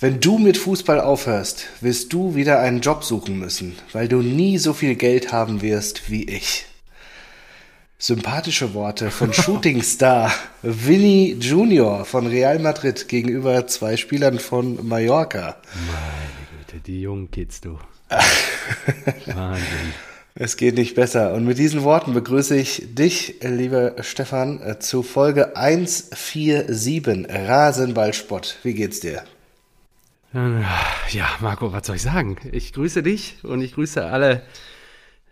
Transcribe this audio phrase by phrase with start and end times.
[0.00, 4.58] Wenn du mit Fußball aufhörst, wirst du wieder einen Job suchen müssen, weil du nie
[4.58, 6.66] so viel Geld haben wirst wie ich.
[7.96, 15.56] Sympathische Worte von Shootingstar Vinny Junior von Real Madrid gegenüber zwei Spielern von Mallorca.
[15.86, 17.78] Meine Güte, die jungen Kids, du.
[19.26, 19.94] Wahnsinn.
[20.34, 21.32] Es geht nicht besser.
[21.34, 28.58] Und mit diesen Worten begrüße ich dich, lieber Stefan, zu Folge 147 Rasenballspott.
[28.64, 29.22] Wie geht's dir?
[30.34, 32.36] Ja, Marco, was soll ich sagen?
[32.50, 34.42] Ich grüße dich und ich grüße alle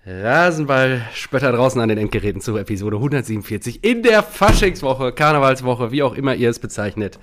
[0.06, 6.37] Rasenballspötter draußen an den Endgeräten zu Episode 147 in der Faschingswoche, Karnevalswoche, wie auch immer
[6.37, 7.19] ihr es bezeichnet.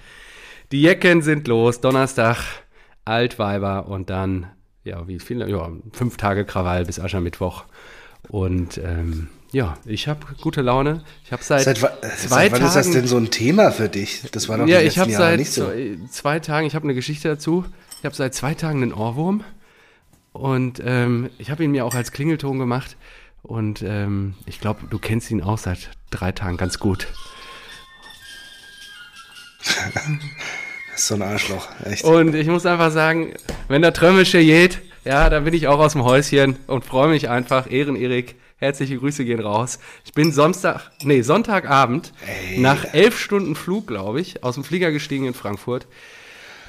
[0.73, 2.37] Die Jecken sind los, Donnerstag,
[3.05, 4.47] Altweiber und dann,
[4.83, 7.63] ja, wie viele, ja, fünf Tage Krawall bis Aschermittwoch.
[8.27, 11.03] Und ähm, ja, ich habe gute Laune.
[11.25, 12.65] Ich habe seit, Seit, wa- zwei seit wann Tagen.
[12.65, 14.21] ist das denn so ein Thema für dich?
[14.31, 15.65] Das war doch ja, ich habe seit nicht so.
[15.65, 17.65] zwei, zwei Tagen, ich habe eine Geschichte dazu.
[17.99, 19.43] Ich habe seit zwei Tagen einen Ohrwurm
[20.33, 22.95] und ähm, ich habe ihn mir auch als Klingelton gemacht
[23.41, 27.07] und ähm, ich glaube, du kennst ihn auch seit drei Tagen ganz gut.
[30.91, 32.03] Das ist so ein Arschloch, echt.
[32.03, 33.33] Und ich muss einfach sagen,
[33.69, 37.29] wenn der Trömmische geht, ja, dann bin ich auch aus dem Häuschen und freue mich
[37.29, 37.71] einfach.
[37.71, 39.79] Ehren Erik, herzliche Grüße gehen raus.
[40.05, 42.13] Ich bin Samstag, nee, Sonntagabend
[42.57, 45.87] nach elf Stunden Flug, glaube ich, aus dem Flieger gestiegen in Frankfurt.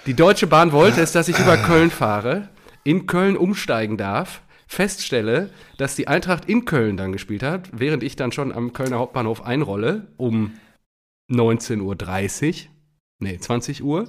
[0.06, 2.48] Die Deutsche Bahn wollte es, dass ich über Köln fahre,
[2.84, 8.16] in Köln umsteigen darf, feststelle, dass die Eintracht in Köln dann gespielt hat, während ich
[8.16, 10.54] dann schon am Kölner Hauptbahnhof einrolle um
[11.30, 12.54] 19.30 Uhr,
[13.18, 14.08] nee, 20 Uhr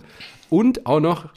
[0.49, 1.29] und auch noch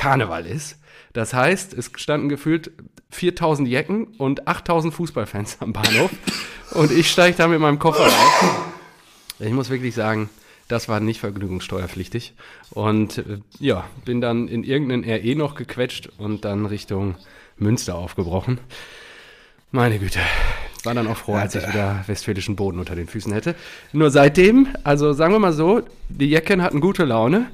[0.00, 0.78] Karneval ist.
[1.12, 2.72] Das heißt, es standen gefühlt
[3.10, 6.10] 4000 Jecken und 8000 Fußballfans am Bahnhof
[6.72, 8.72] und ich steige da mit meinem Koffer auf.
[9.40, 10.30] Ich muss wirklich sagen,
[10.68, 12.32] das war nicht vergnügungssteuerpflichtig.
[12.70, 17.16] Und äh, ja, bin dann in irgendeinen RE noch gequetscht und dann Richtung
[17.58, 18.58] Münster aufgebrochen.
[19.72, 20.20] Meine Güte.
[20.84, 23.54] War dann auch froh, als ich wieder westfälischen Boden unter den Füßen hätte.
[23.92, 27.50] Nur seitdem, also sagen wir mal so, die Jecken hatten gute Laune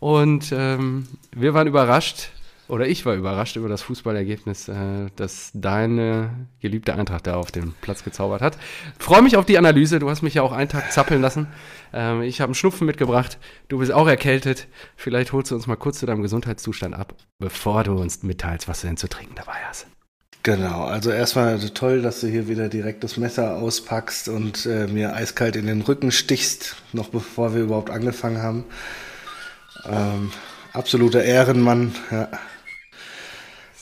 [0.00, 2.30] und ähm, wir waren überrascht,
[2.70, 6.30] oder ich war überrascht über das Fußballergebnis, äh, das deine
[6.60, 8.56] geliebte Eintracht da auf dem Platz gezaubert hat.
[8.98, 9.98] Freue mich auf die Analyse.
[9.98, 11.48] Du hast mich ja auch einen Tag zappeln lassen.
[11.92, 13.38] Ähm, ich habe einen Schnupfen mitgebracht.
[13.68, 14.68] Du bist auch erkältet.
[14.94, 18.82] Vielleicht holst du uns mal kurz zu deinem Gesundheitszustand ab, bevor du uns mitteilst, was
[18.82, 19.86] du denn zu trinken dabei hast.
[20.44, 25.12] Genau, also erstmal toll, dass du hier wieder direkt das Messer auspackst und äh, mir
[25.12, 28.64] eiskalt in den Rücken stichst, noch bevor wir überhaupt angefangen haben.
[29.88, 30.32] Ähm,
[30.72, 32.28] absoluter Ehrenmann, ja.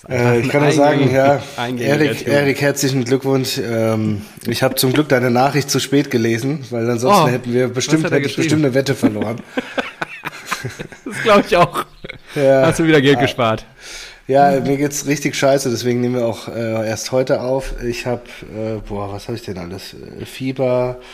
[0.08, 1.40] Äh, ich kann nur sagen, ja,
[1.78, 2.26] Erik.
[2.26, 3.58] Erik, herzlichen Glückwunsch.
[3.58, 7.68] Ähm, ich habe zum Glück deine Nachricht zu spät gelesen, weil ansonsten Oh, hätten wir
[7.68, 9.40] bestimmt, hätte ich bestimmt eine Wette verloren.
[11.04, 11.84] Das glaube ich auch.
[12.34, 12.66] Ja.
[12.66, 13.64] Hast du wieder Geld gespart.
[14.26, 17.74] Ja, mir geht's richtig scheiße, deswegen nehmen wir auch äh, erst heute auf.
[17.82, 18.22] Ich habe,
[18.54, 19.94] äh, boah, was habe ich denn alles?
[19.94, 21.04] Äh, Fieber, äh,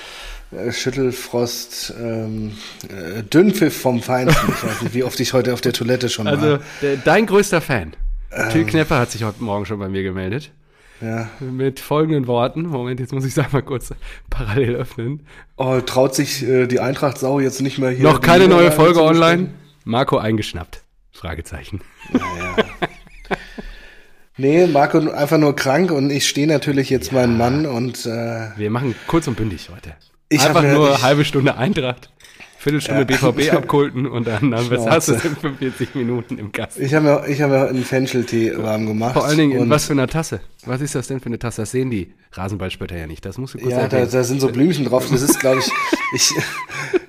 [0.72, 2.52] Schüttelfrost, ähm,
[2.88, 4.48] äh, Dünnpfiff vom Feinsten.
[4.48, 6.60] Ich weiß nicht, wie oft ich heute auf der Toilette schon Also, war.
[6.82, 7.94] der, dein größter Fan.
[8.32, 8.50] Ähm.
[8.50, 10.50] Till Knepper hat sich heute Morgen schon bei mir gemeldet.
[11.00, 11.28] Ja.
[11.40, 12.62] Mit folgenden Worten.
[12.62, 13.92] Moment, jetzt muss ich es mal kurz
[14.30, 15.26] parallel öffnen.
[15.56, 18.04] Oh, traut sich äh, die Eintracht Sau jetzt nicht mehr hier.
[18.04, 19.50] Noch keine neue Folge online.
[19.84, 20.82] Marco eingeschnappt.
[21.12, 21.80] Fragezeichen.
[24.36, 28.70] Nee, Marco einfach nur krank und ich stehe natürlich jetzt mein Mann und äh, Wir
[28.70, 29.94] machen kurz und bündig heute.
[30.34, 32.10] Ich Einfach nur ich- halbe Stunde Eintracht,
[32.58, 35.28] Viertelstunde BVB abkulten und dann, dann was hast du Schnauze.
[35.28, 36.82] in 45 Minuten im Kasten.
[36.82, 39.12] ich habe mir, ich hab mir einen Fencheltee warm gemacht.
[39.14, 40.40] Vor allen Dingen, in was für einer Tasse?
[40.66, 41.62] Was ist das denn für eine Tasse?
[41.62, 43.24] Das sehen die Rasenballspötter ja nicht.
[43.24, 45.08] Das musst du kurz Ja, da, da sind so Blümchen drauf.
[45.10, 45.70] Das ist, glaube ich,
[46.14, 46.32] ich.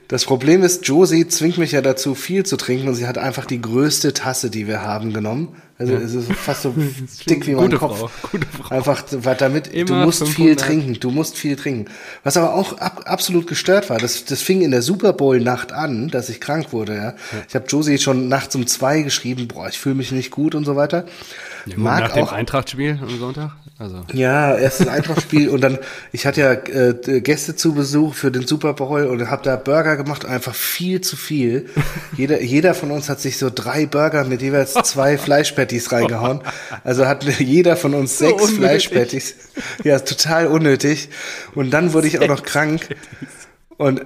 [0.08, 3.46] Das Problem ist, Josie zwingt mich ja dazu, viel zu trinken und sie hat einfach
[3.46, 5.56] die größte Tasse, die wir haben, genommen.
[5.78, 6.74] Also es ist fast so
[7.30, 7.98] dick wie mein Gute Kopf.
[7.98, 8.74] Frau, gute Frau.
[8.74, 10.36] Einfach, weil damit, du Immer musst 500.
[10.36, 11.92] viel trinken, du musst viel trinken.
[12.24, 15.74] Was aber auch ab, absolut gestört war, das, das fing in der Super Bowl Nacht
[15.74, 17.16] an, dass ich krank wurde, ja.
[17.50, 20.66] Ich habe Josie schon nachts um zwei geschrieben, boah, ich fühle mich nicht gut und
[20.66, 21.06] so weiter.
[21.66, 23.45] Ja, gut, Mag nach dem auch Eintrachtspiel am Sonntag.
[23.78, 24.06] Also.
[24.14, 25.78] ja, erstes Eintrachtspiel und dann,
[26.14, 29.98] ich hatte ja äh, Gäste zu Besuch für den Super Bowl und habe da Burger
[29.98, 31.66] gemacht, einfach viel zu viel.
[32.16, 36.40] Jeder, jeder von uns hat sich so drei Burger mit jeweils zwei Fleischpatties reingehauen.
[36.86, 38.60] Also hat jeder von uns So sechs unnötig.
[38.60, 39.36] Fleischpatties.
[39.84, 41.10] Ja, total unnötig.
[41.54, 42.96] Und dann wurde ich auch noch krank.
[43.76, 44.00] Und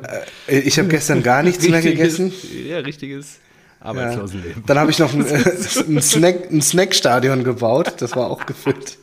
[0.48, 2.34] äh, ich habe gestern gar nichts mehr gegessen.
[2.68, 3.38] Ja, richtiges
[3.82, 3.86] Ja.
[3.90, 4.64] Arbeitslosenleben.
[4.66, 5.44] Dann habe ich noch ein, äh,
[5.88, 7.94] ein, Snack, ein Snackstadion gebaut.
[8.00, 8.98] Das war auch gefüllt.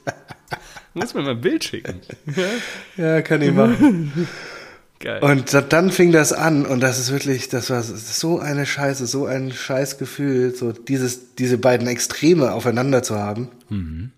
[0.96, 2.00] Muss mir mal ein Bild schicken.
[2.96, 4.28] Ja, kann ich machen.
[4.98, 5.22] Geil.
[5.22, 9.26] Und dann fing das an und das ist wirklich, das war so eine Scheiße, so
[9.26, 13.50] ein Scheißgefühl, so dieses, diese beiden Extreme aufeinander zu haben.
[13.68, 14.12] Mhm.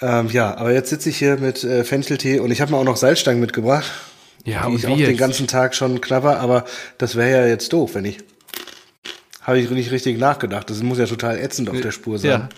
[0.00, 2.84] Ähm, ja, aber jetzt sitze ich hier mit äh, Fencheltee und ich habe mir auch
[2.84, 3.90] noch Salzstangen mitgebracht.
[4.46, 5.10] Ja, die und ich auch jetzt?
[5.10, 6.64] den ganzen Tag schon knapper, aber
[6.96, 8.18] das wäre ja jetzt doof, wenn ich.
[9.42, 10.70] Habe ich nicht richtig nachgedacht.
[10.70, 12.30] Das muss ja total ätzend auf der Spur sein.
[12.30, 12.48] Ja.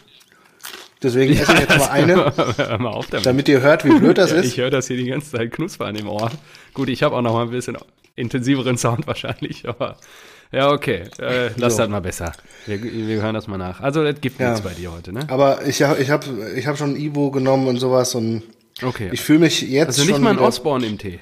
[1.02, 2.17] Deswegen esse ich jetzt mal eine,
[2.79, 3.26] mal auf damit.
[3.26, 4.47] damit ihr hört, wie blöd das ja, ist.
[4.47, 6.31] Ich höre das hier die ganze Zeit knuspern im Ohr.
[6.75, 7.76] Gut, ich habe auch noch mal ein bisschen
[8.17, 9.97] intensiveren Sound wahrscheinlich, aber
[10.52, 11.05] ja, okay.
[11.19, 11.82] Äh, lass so.
[11.82, 12.32] das mal besser.
[12.67, 13.81] Wir, wir, hören das mal nach.
[13.81, 14.50] Also, das gibt ja.
[14.50, 15.26] nichts bei dir heute, ne?
[15.29, 18.43] Aber ich, ich habe ich hab schon Ivo genommen und sowas und
[18.82, 19.11] okay.
[19.12, 20.14] ich fühle mich jetzt also schon.
[20.14, 21.20] Also nicht mal ein Osborne im Tee?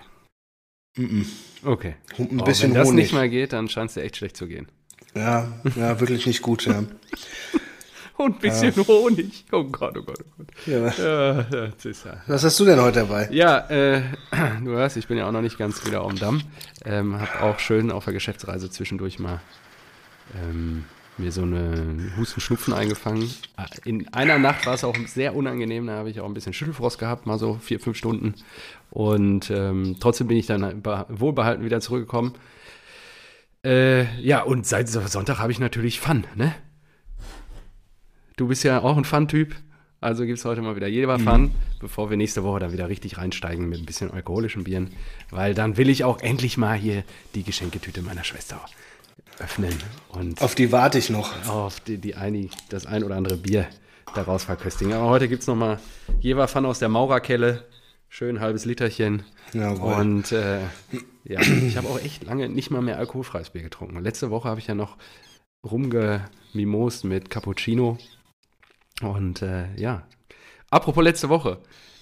[0.97, 1.27] Mm -mm.
[1.65, 1.97] Okay.
[2.19, 3.05] Ein bisschen oh, wenn das Honig.
[3.05, 4.69] nicht mal geht, dann scheint es dir echt schlecht zu gehen.
[5.15, 6.85] Ja, ja, wirklich nicht gut, ja.
[8.19, 8.87] Und ein bisschen ja.
[8.87, 9.45] Honig.
[9.53, 10.49] Oh Gott, oh Gott, oh Gott.
[10.67, 10.89] Ja.
[10.89, 12.21] Ja, das ist ja.
[12.27, 13.29] Was hast du denn heute dabei?
[13.31, 14.03] Ja, äh,
[14.65, 16.43] du hörst, ich bin ja auch noch nicht ganz wieder am Damm.
[16.85, 19.41] Ähm, hab auch schön auf der Geschäftsreise zwischendurch mal
[20.35, 20.85] ähm,
[21.17, 23.31] mir so eine Husten-Schnupfen eingefangen.
[23.85, 26.99] In einer Nacht war es auch sehr unangenehm, da habe ich auch ein bisschen Schüttelfrost
[26.99, 28.35] gehabt, mal so vier, fünf Stunden.
[28.91, 32.35] Und ähm, trotzdem bin ich dann wohlbehalten wieder zurückgekommen.
[33.65, 36.55] Äh, ja, und seit Sonntag habe ich natürlich Fun, ne?
[38.39, 39.57] Du bist ja auch ein Fun-Typ.
[40.01, 41.25] Also gibt es heute mal wieder jeder mhm.
[41.25, 41.51] Fun,
[41.81, 44.93] bevor wir nächste Woche dann wieder richtig reinsteigen mit ein bisschen alkoholischen Bieren.
[45.31, 47.03] Weil dann will ich auch endlich mal hier
[47.35, 48.65] die Geschenketüte meiner Schwester
[49.41, 49.75] öffnen.
[50.11, 51.49] Und auf die warte ich noch.
[51.49, 53.67] Auf die, die eine, das ein oder andere Bier
[54.15, 54.93] daraus verköstigen.
[54.93, 55.81] Aber heute gibt es nochmal
[56.21, 57.65] Jever Fun aus der Maurerkelle.
[58.09, 59.25] Schön halbes Literchen.
[59.53, 59.95] Jawohl.
[59.95, 60.61] Und äh,
[61.25, 64.01] ja, ich habe auch echt lange nicht mal mehr alkoholfreies Bier getrunken.
[64.01, 64.97] Letzte Woche habe ich ja noch
[65.69, 67.99] rumgemimost mit Cappuccino
[69.03, 70.03] und äh, ja,
[70.71, 71.59] apropos letzte Woche.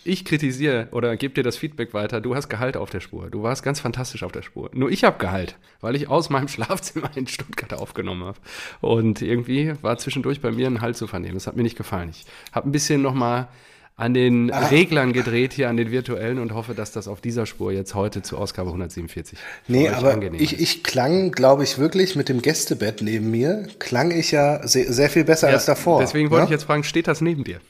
[0.08, 2.20] Ich kritisiere oder gebe dir das Feedback weiter.
[2.20, 3.28] Du hast Gehalt auf der Spur.
[3.28, 4.70] Du warst ganz fantastisch auf der Spur.
[4.72, 8.38] Nur ich habe Gehalt, weil ich aus meinem Schlafzimmer in Stuttgart aufgenommen habe.
[8.80, 11.34] Und irgendwie war zwischendurch bei mir ein Halt zu vernehmen.
[11.34, 12.10] Das hat mir nicht gefallen.
[12.10, 13.48] Ich habe ein bisschen nochmal
[13.96, 14.66] an den ah.
[14.66, 18.20] Reglern gedreht, hier an den virtuellen und hoffe, dass das auf dieser Spur jetzt heute
[18.20, 19.38] zur Ausgabe 147.
[19.68, 24.32] Nee, aber ich, ich klang, glaube ich, wirklich mit dem Gästebett neben mir, klang ich
[24.32, 26.00] ja sehr, sehr viel besser ja, als davor.
[26.00, 26.44] Deswegen wollte ja?
[26.44, 26.46] Ne?
[26.46, 27.60] ich jetzt fragen, steht das neben dir?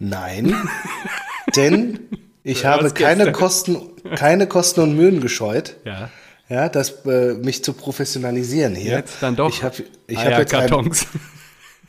[0.00, 0.56] Nein,
[1.56, 2.00] denn
[2.42, 3.78] ich ja, habe keine Kosten,
[4.16, 5.76] keine Kosten und Mühen gescheut.
[5.84, 6.10] Ja.
[6.48, 8.92] Ja, das äh, mich zu professionalisieren hier.
[8.92, 9.50] Jetzt dann doch.
[9.50, 11.06] Ich habe ich hab jetzt Kartons.
[11.12, 11.20] Ein,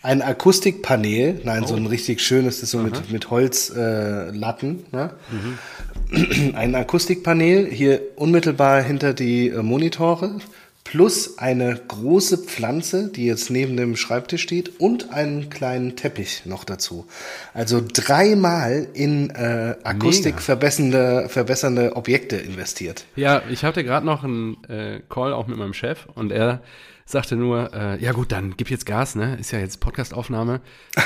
[0.02, 1.68] ein Akustikpanel, nein, oh.
[1.68, 1.90] so ein oh.
[1.90, 4.86] richtig schönes, das so mit, mit Holzlatten.
[4.92, 5.14] Äh, ne?
[5.32, 6.56] mhm.
[6.56, 10.40] Ein Akustikpanel hier unmittelbar hinter die äh, Monitore,
[10.86, 16.64] plus eine große Pflanze, die jetzt neben dem Schreibtisch steht, und einen kleinen Teppich noch
[16.64, 17.06] dazu.
[17.54, 23.06] Also dreimal in äh, Akustik verbessernde, verbessernde Objekte investiert.
[23.16, 26.62] Ja, ich hatte gerade noch einen äh, Call auch mit meinem Chef und er
[27.10, 29.36] sagte nur, äh, ja gut, dann gib jetzt Gas, ne?
[29.40, 30.62] Ist ja jetzt Podcastaufnahme.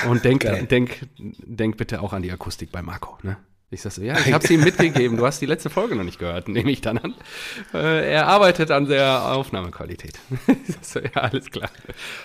[0.10, 3.38] Und denk, denk, denk bitte auch an die Akustik bei Marco, ne?
[3.70, 5.18] Ich sag so, ja, ich habe sie ihm mitgegeben.
[5.18, 7.16] Du hast die letzte Folge noch nicht gehört, nehme ich dann an.
[7.74, 10.20] Äh, er arbeitet an der Aufnahmequalität.
[10.82, 11.70] so, ja, alles klar.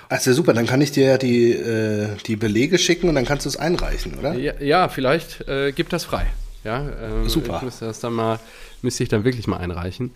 [0.09, 3.47] Also super, dann kann ich dir ja die, äh, die Belege schicken und dann kannst
[3.47, 4.35] du es einreichen, oder?
[4.35, 6.27] Ja, ja vielleicht äh, gibt das frei.
[6.65, 7.59] Ja, ähm, super.
[7.59, 8.41] Ich müsste das dann mal,
[8.83, 10.11] müsste ich dann wirklich mal einreichen.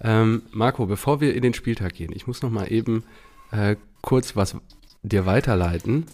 [0.00, 3.04] Ähm, Marco, bevor wir in den Spieltag gehen, ich muss noch mal eben
[3.50, 4.56] äh, kurz was
[5.02, 6.06] dir weiterleiten.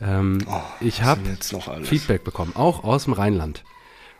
[0.00, 1.20] Ähm, oh, ich habe
[1.82, 3.64] Feedback bekommen, auch aus dem Rheinland.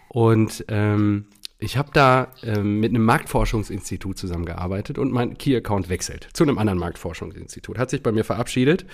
[0.09, 1.27] Und ähm,
[1.59, 6.79] ich habe da ähm, mit einem Marktforschungsinstitut zusammengearbeitet und mein Key-Account wechselt zu einem anderen
[6.79, 7.79] Marktforschungsinstitut.
[7.79, 8.87] Hat sich bei mir verabschiedet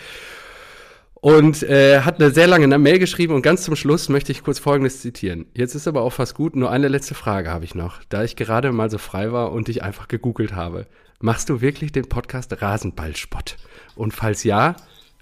[1.25, 4.59] und äh, hat eine sehr lange Mail geschrieben und ganz zum Schluss möchte ich kurz
[4.59, 5.47] Folgendes zitieren.
[5.54, 8.37] Jetzt ist aber auch fast gut, nur eine letzte Frage habe ich noch, da ich
[8.37, 10.87] gerade mal so frei war und dich einfach gegoogelt habe.
[11.21, 13.57] Machst du wirklich den Podcast Rasenballspott?
[13.97, 14.76] Und falls ja,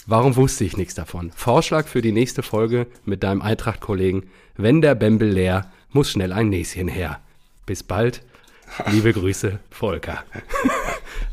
[0.05, 1.31] warum wusste ich nichts davon?
[1.37, 4.25] Vorschlag für die nächste Folge mit deinem Eintracht-Kollegen.
[4.57, 7.21] Wenn der Bembel leer, muss schnell ein Näschen her.
[7.65, 8.23] Bis bald.
[8.91, 10.25] Liebe Grüße, Volker.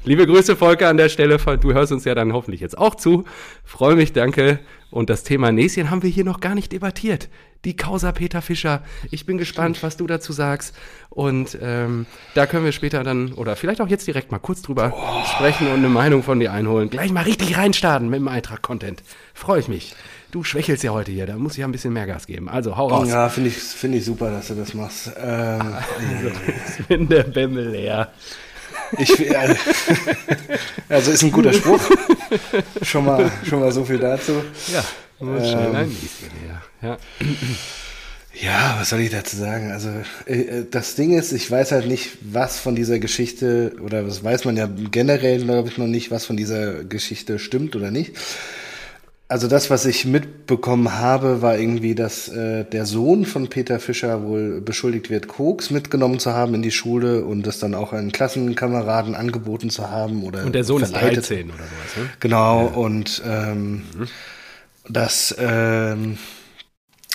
[0.04, 1.38] Liebe Grüße, Volker, an der Stelle.
[1.38, 3.26] Du hörst uns ja dann hoffentlich jetzt auch zu.
[3.64, 4.60] Freue mich, danke.
[4.92, 7.30] Und das Thema Näschen haben wir hier noch gar nicht debattiert.
[7.66, 8.84] Die Causa Peter Fischer.
[9.12, 10.76] Ich bin gespannt, was du dazu sagst.
[11.10, 14.94] Und ähm, da können wir später dann, oder vielleicht auch jetzt direkt mal kurz drüber
[14.96, 15.26] oh.
[15.26, 16.90] sprechen und eine Meinung von dir einholen.
[16.90, 19.04] Gleich mal richtig reinstarten mit dem Eintrag-Content.
[19.34, 19.96] Freue ich mich.
[20.32, 22.50] Du schwächelst ja heute hier, da muss ich ja ein bisschen mehr Gas geben.
[22.50, 23.10] Also hau raus.
[23.10, 25.12] Ja, finde ich, find ich super, dass du das machst.
[25.20, 25.60] Ähm,
[26.18, 26.32] also,
[26.78, 28.12] ich bin der Bämmel leer.
[28.98, 29.56] Ich, äh,
[30.88, 31.82] also ist ein guter Spruch.
[32.84, 34.44] Schon mal, schon mal so viel dazu.
[34.72, 34.84] Ja,
[35.20, 35.98] ähm, ein
[36.44, 36.62] leer.
[36.82, 36.98] Ja.
[38.34, 39.72] Ja, was soll ich dazu sagen?
[39.72, 39.90] Also
[40.28, 44.46] äh, das Ding ist, ich weiß halt nicht, was von dieser Geschichte, oder das weiß
[44.46, 48.16] man ja generell, glaube ich, noch nicht, was von dieser Geschichte stimmt oder nicht.
[49.32, 54.24] Also das, was ich mitbekommen habe, war irgendwie, dass äh, der Sohn von Peter Fischer
[54.24, 58.12] wohl beschuldigt wird, Koks mitgenommen zu haben in die Schule und das dann auch einen
[58.12, 61.20] Klassenkameraden angeboten zu haben oder Und der Sohn verleitet.
[61.20, 62.10] ist 13 oder sowas, ne?
[62.20, 62.74] Genau, ja.
[62.74, 64.08] und ähm, mhm.
[64.90, 66.18] das ähm,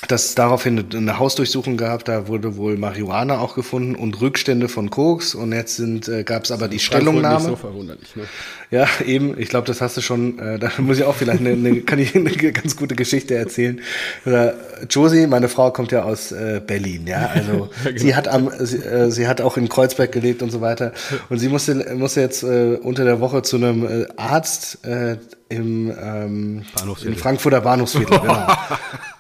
[0.09, 5.35] das daraufhin eine Hausdurchsuchung gab, da wurde wohl Marihuana auch gefunden und Rückstände von Koks
[5.35, 7.37] und jetzt sind äh, gab es aber die Stellungnahme.
[7.37, 8.25] Nicht so verwunderlich, ne?
[8.75, 11.51] Ja, eben, ich glaube, das hast du schon, äh, da muss ich auch vielleicht eine,
[11.51, 13.81] eine kann ich eine ganz gute Geschichte erzählen.
[14.27, 14.55] Oder
[14.91, 17.99] Josie, meine Frau kommt ja aus äh, Berlin, ja, also ja, genau.
[17.99, 20.93] sie hat am sie, äh, sie hat auch in Kreuzberg gelebt und so weiter
[21.29, 25.19] und sie musste musste jetzt äh, unter der Woche zu einem äh, Arzt äh,
[25.51, 26.65] im, ähm,
[27.05, 28.47] im Frankfurter Bahnhofsviertel, genau.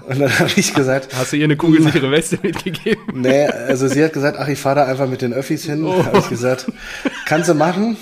[0.08, 1.14] Und dann habe ich gesagt.
[1.16, 3.20] Hast du ihr eine kugelsichere Weste mitgegeben?
[3.20, 5.84] Nee, also sie hat gesagt, ach, ich fahre da einfach mit den Öffis hin.
[5.84, 6.04] Oh.
[6.04, 6.66] Habe ich gesagt,
[7.24, 7.96] kannst du machen.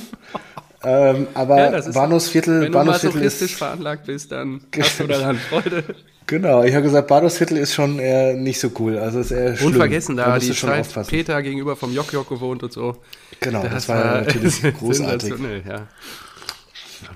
[0.85, 5.39] Ähm, aber ja, ist, Bahnhofsviertel, wenn Bahnhofsviertel du ist veranlagt bist, dann hast du daran
[5.39, 5.85] Freude.
[6.27, 8.99] Genau, ich habe gesagt, Bahnhofsviertel ist schon eher nicht so cool.
[8.99, 9.73] Also ist eher schlimm.
[9.73, 11.11] Unvergessen, da, da die Zeit aufpassen.
[11.11, 12.97] Peter gegenüber vom Jok Jok gewohnt und so.
[13.41, 15.35] Genau, das, das war natürlich großartig.
[15.69, 15.89] Ja.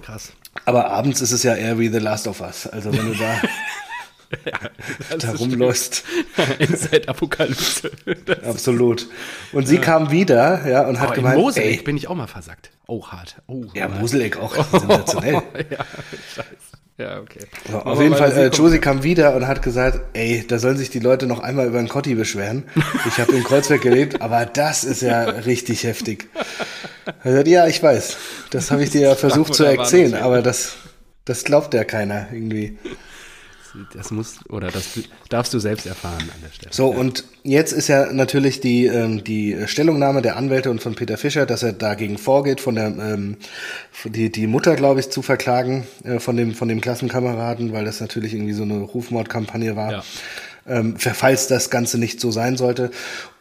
[0.02, 0.32] Krass.
[0.64, 2.66] Aber abends ist es ja eher wie The Last of Us.
[2.66, 3.40] Also wenn du da
[4.44, 6.04] ja, da rumläufst.
[6.58, 7.90] Inside-Apokalypse.
[8.44, 9.08] Absolut.
[9.52, 9.80] Und sie ja.
[9.80, 12.70] kam wieder, ja, und hat oh, gemeint, Moseleck ey, bin ich auch mal versackt.
[12.86, 13.36] Oh, hart.
[13.46, 15.34] Oh, ja, Moseleck auch sensationell.
[15.36, 15.84] Oh, ja,
[16.34, 16.76] scheiße.
[16.98, 17.40] Ja, okay.
[17.70, 20.88] So, auf jeden Fall, äh, Josie kam wieder und hat gesagt, ey, da sollen sich
[20.88, 22.64] die Leute noch einmal über den Kotti beschweren.
[23.06, 26.28] Ich habe in Kreuzberg gelebt, aber das ist ja richtig heftig.
[27.22, 28.16] Er sagt, ja, ich weiß.
[28.50, 30.76] Das habe ich dir ja versucht zu erzählen, aber das,
[31.26, 32.78] das glaubt ja keiner irgendwie
[33.92, 36.72] das muss oder das darfst du selbst erfahren an der Stelle.
[36.72, 41.16] So, und jetzt ist ja natürlich die, ähm, die Stellungnahme der Anwälte und von Peter
[41.16, 43.36] Fischer, dass er dagegen vorgeht, von der ähm,
[44.04, 48.00] die, die Mutter, glaube ich, zu verklagen äh, von, dem, von dem Klassenkameraden, weil das
[48.00, 49.92] natürlich irgendwie so eine Rufmordkampagne war.
[49.92, 50.04] Ja.
[50.68, 52.90] Ähm, falls das Ganze nicht so sein sollte.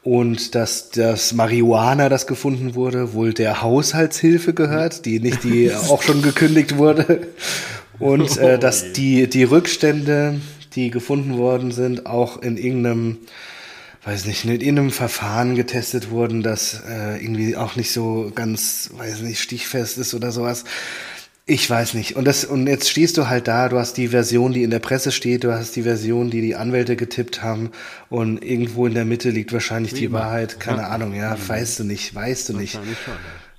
[0.04, 6.04] Und dass das Marihuana, das gefunden wurde, wohl der Haushaltshilfe gehört, die nicht die auch
[6.04, 7.28] schon gekündigt wurde.
[8.00, 10.40] Und äh, dass die, die Rückstände,
[10.74, 13.18] die gefunden worden sind, auch in irgendeinem,
[14.04, 19.22] weiß nicht, in irgendeinem Verfahren getestet wurden, das äh, irgendwie auch nicht so ganz, weiß
[19.22, 20.66] nicht, stichfest ist oder sowas.
[21.48, 22.16] Ich weiß nicht.
[22.16, 24.80] Und das, und jetzt stehst du halt da, du hast die Version, die in der
[24.80, 27.70] Presse steht, du hast die Version, die die Anwälte getippt haben
[28.10, 30.22] und irgendwo in der Mitte liegt wahrscheinlich Wie die immer.
[30.22, 30.60] Wahrheit.
[30.60, 30.88] Keine ja.
[30.88, 31.48] Ahnung, ja, mhm.
[31.48, 32.74] weißt du nicht, weißt du nicht.
[32.74, 33.14] Schon, ja.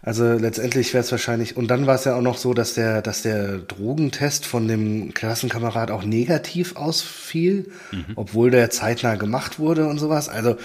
[0.07, 3.03] Also letztendlich wäre es wahrscheinlich, und dann war es ja auch noch so, dass der,
[3.03, 8.05] dass der Drogentest von dem Klassenkamerad auch negativ ausfiel, mhm.
[8.15, 10.29] obwohl der zeitnah gemacht wurde und sowas.
[10.29, 10.59] Also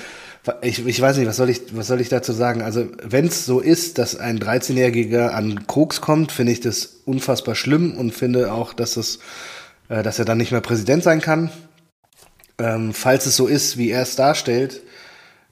[0.62, 2.62] ich, ich weiß nicht, was soll ich, was soll ich dazu sagen?
[2.62, 7.55] Also wenn es so ist, dass ein 13-Jähriger an Koks kommt, finde ich das unfassbar
[7.55, 9.17] schlimm und finde auch, dass es,
[9.89, 11.50] äh, dass er dann nicht mehr Präsident sein kann.
[12.60, 14.81] Ähm, falls es so ist, wie er es darstellt,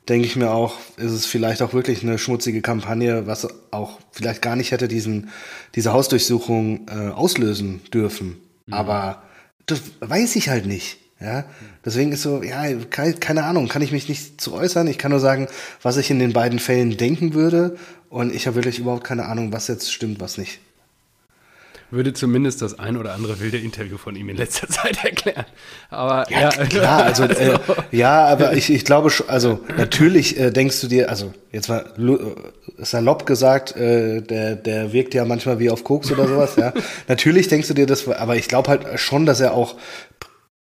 [0.08, 4.42] denke ich mir auch, ist es vielleicht auch wirklich eine schmutzige Kampagne, was auch vielleicht
[4.42, 5.30] gar nicht hätte diesen,
[5.76, 8.38] diese Hausdurchsuchung äh, auslösen dürfen.
[8.66, 8.74] Mhm.
[8.74, 9.24] Aber
[9.66, 10.98] das weiß ich halt nicht.
[11.22, 11.44] Ja,
[11.84, 14.88] deswegen ist so, ja, keine, keine Ahnung, kann ich mich nicht zu äußern.
[14.88, 15.50] Ich kann nur sagen,
[15.82, 17.76] was ich in den beiden Fällen denken würde.
[18.10, 20.62] Und ich habe wirklich überhaupt keine Ahnung, was jetzt stimmt, was nicht
[21.92, 25.46] würde zumindest das ein oder andere wilde Interview von ihm in letzter Zeit erklären.
[25.90, 26.66] Aber ja, ja.
[26.66, 27.58] klar, also, äh,
[27.92, 31.86] ja, aber ich, ich glaube schon, also natürlich äh, denkst du dir, also jetzt mal
[31.98, 36.74] äh, salopp gesagt, äh, der, der wirkt ja manchmal wie auf Koks oder sowas, ja.
[37.08, 39.76] natürlich denkst du dir das, aber ich glaube halt schon, dass er auch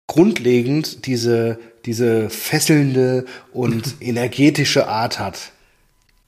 [0.06, 5.52] grundlegend diese, diese fesselnde und energetische Art hat.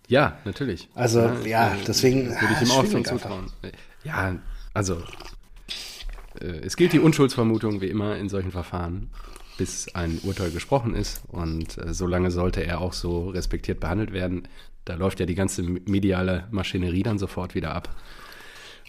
[0.08, 0.88] Ja, natürlich.
[0.94, 2.28] Also, ja, ja deswegen.
[2.30, 3.52] Würde ich ihm auch schon zutrauen.
[4.04, 4.36] Ja,
[4.78, 5.02] also,
[6.40, 9.10] äh, es gilt die Unschuldsvermutung wie immer in solchen Verfahren,
[9.56, 11.22] bis ein Urteil gesprochen ist.
[11.26, 14.46] Und äh, solange sollte er auch so respektiert behandelt werden.
[14.84, 17.88] Da läuft ja die ganze mediale Maschinerie dann sofort wieder ab.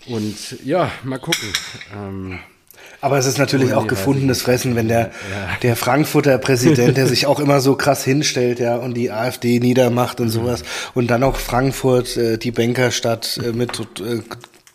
[0.06, 1.50] Und ja, mal gucken.
[1.92, 2.40] Ähm,
[3.02, 5.58] aber es ist natürlich auch gefundenes Fressen, wenn der, ja.
[5.62, 10.20] der Frankfurter Präsident, der sich auch immer so krass hinstellt, ja, und die AfD niedermacht
[10.20, 10.32] und mhm.
[10.32, 14.22] sowas, und dann auch Frankfurt, äh, die Bankerstadt äh, mit äh,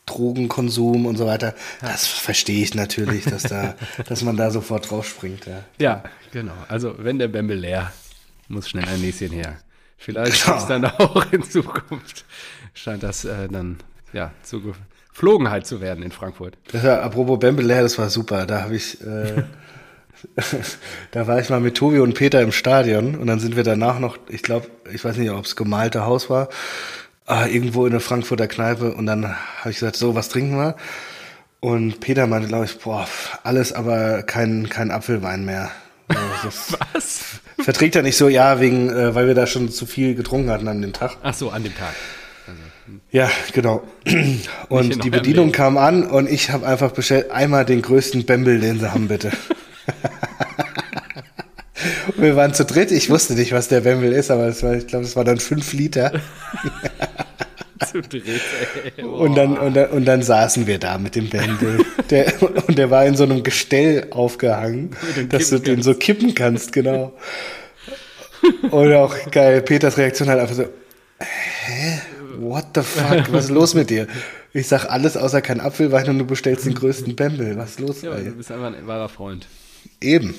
[0.07, 1.55] Drogenkonsum und so weiter.
[1.81, 3.75] Das verstehe ich natürlich, dass da,
[4.09, 5.47] dass man da sofort draufspringt.
[5.47, 5.65] Ja.
[5.79, 6.55] ja, genau.
[6.69, 7.93] Also wenn der Bämbel leer,
[8.49, 9.59] muss schnell ein Näschen her.
[9.97, 10.67] Vielleicht genau.
[10.67, 12.25] dann auch in Zukunft
[12.75, 13.79] scheint das äh, dann
[14.13, 14.75] ja zu
[15.13, 16.59] Geflogenheit zu werden in Frankfurt.
[16.73, 18.45] Ja, apropos Bämbel leer, das war super.
[18.45, 19.45] Da habe ich äh,
[21.11, 23.99] da war ich mal mit Tobi und Peter im Stadion und dann sind wir danach
[23.99, 26.49] noch, ich glaube, ich weiß nicht, ob es gemalte Haus war,
[27.29, 30.77] äh, irgendwo in der Frankfurter Kneipe und dann habe ich gesagt, so, was trinken wir?
[31.61, 33.09] Und Peter meinte, glaube ich, boah,
[33.43, 35.71] alles, aber kein, kein Apfelwein mehr.
[36.09, 36.49] Also
[36.93, 37.21] was?
[37.59, 40.69] Verträgt er nicht so, ja, wegen, äh, weil wir da schon zu viel getrunken hatten
[40.69, 41.17] an dem Tag.
[41.23, 41.95] Ach so, an dem Tag.
[42.47, 43.01] Also, hm.
[43.11, 43.83] Ja, genau.
[44.69, 48.81] Und die Bedienung kam an und ich habe einfach bestellt, einmal den größten Bembel, den
[48.81, 49.31] sie haben, bitte.
[52.17, 55.07] wir waren zu dritt, ich wusste nicht, was der Bembel ist, aber war, ich glaube,
[55.07, 56.13] es war dann fünf Liter.
[57.87, 58.25] zu dritt,
[58.97, 59.05] ey.
[59.05, 61.85] Und dann, und, dann, und dann saßen wir da mit dem Bembel.
[62.11, 64.91] Der, und der war in so einem Gestell aufgehangen,
[65.31, 67.15] dass du den so kippen kannst, genau.
[68.71, 70.65] Und auch geil, Peters Reaktion halt einfach so,
[71.19, 72.01] hä?
[72.37, 73.33] What the fuck?
[73.33, 74.07] Was ist los mit dir?
[74.53, 77.57] Ich sag alles außer kein Apfelwein und du bestellst den größten Bembel.
[77.57, 78.03] Was ist los?
[78.03, 78.25] Ja, ey?
[78.25, 79.47] du bist einfach ein wahrer Freund.
[80.01, 80.35] Eben.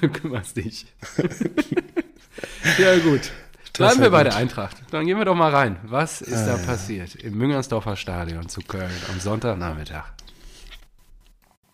[0.00, 0.86] du kümmerst dich.
[2.78, 3.30] ja, gut.
[3.74, 4.76] Bleiben wir bei der Eintracht.
[4.90, 5.76] Dann gehen wir doch mal rein.
[5.82, 6.46] Was ist äh.
[6.46, 10.04] da passiert im Müngersdorfer Stadion zu Köln am Sonntagnachmittag?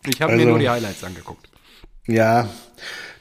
[0.07, 1.47] Ich habe also, mir nur die Highlights angeguckt.
[2.07, 2.49] Ja,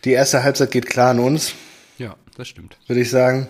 [0.04, 1.54] die erste Halbzeit geht klar an uns.
[1.98, 2.78] Ja, das stimmt.
[2.86, 3.48] Würde ich sagen.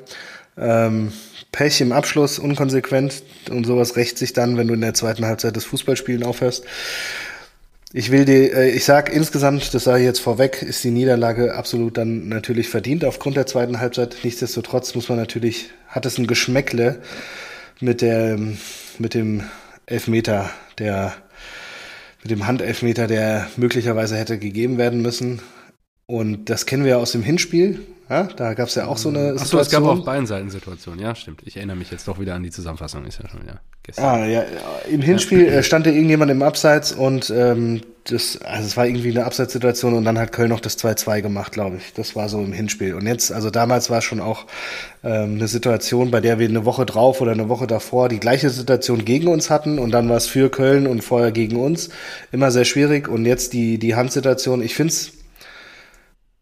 [0.56, 1.12] Ähm,
[1.52, 5.56] Pech im Abschluss, unkonsequent und sowas rächt sich dann, wenn du in der zweiten Halbzeit
[5.56, 6.64] das Fußballspielen aufhörst.
[7.92, 11.54] Ich will die, äh, ich sag insgesamt, das sage ich jetzt vorweg, ist die Niederlage
[11.56, 14.16] absolut dann natürlich verdient aufgrund der zweiten Halbzeit.
[14.22, 17.02] Nichtsdestotrotz muss man natürlich, hat es ein Geschmäckle
[17.80, 18.38] mit der,
[18.98, 19.42] mit dem
[19.86, 21.14] Elfmeter, der,
[22.22, 25.40] mit dem Handelfmeter, der möglicherweise hätte gegeben werden müssen.
[26.06, 27.80] Und das kennen wir ja aus dem Hinspiel.
[28.10, 30.50] Ja, da gab es ja auch so eine Ach so, es gab auch beiden Seiten
[30.50, 30.98] Situationen.
[30.98, 31.42] Ja, stimmt.
[31.44, 33.06] Ich erinnere mich jetzt doch wieder an die Zusammenfassung.
[33.06, 34.04] Ist ja schon wieder gestern.
[34.04, 34.44] Ah, ja.
[34.90, 35.52] Im Hinspiel ja.
[35.52, 39.94] Äh, stand da irgendjemand im Abseits und ähm, das, also es war irgendwie eine Abseitssituation
[39.94, 41.92] und dann hat Köln noch das 2-2 gemacht, glaube ich.
[41.92, 42.94] Das war so im Hinspiel.
[42.94, 44.46] Und jetzt, also damals war schon auch
[45.04, 48.50] ähm, eine Situation, bei der wir eine Woche drauf oder eine Woche davor die gleiche
[48.50, 51.90] Situation gegen uns hatten und dann war es für Köln und vorher gegen uns.
[52.32, 53.06] Immer sehr schwierig.
[53.06, 55.12] Und jetzt die, die Handsituation, ich finde es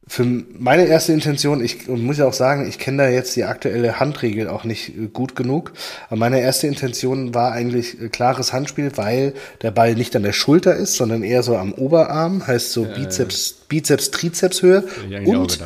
[0.09, 4.01] für meine erste Intention, ich muss ja auch sagen, ich kenne da jetzt die aktuelle
[4.01, 5.73] Handregel auch nicht äh, gut genug,
[6.09, 10.33] aber meine erste Intention war eigentlich äh, klares Handspiel, weil der Ball nicht an der
[10.33, 14.85] Schulter ist, sondern eher so am Oberarm, heißt so Bizeps, Bizeps, Trizeps Höhe.
[15.27, 15.61] Und,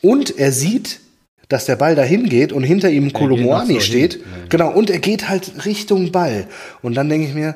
[0.00, 1.00] und er sieht,
[1.48, 4.14] dass der Ball dahin geht und hinter ihm Kolomoani so steht.
[4.14, 4.22] Hin.
[4.48, 6.48] Genau, und er geht halt Richtung Ball.
[6.82, 7.54] Und dann denke ich mir,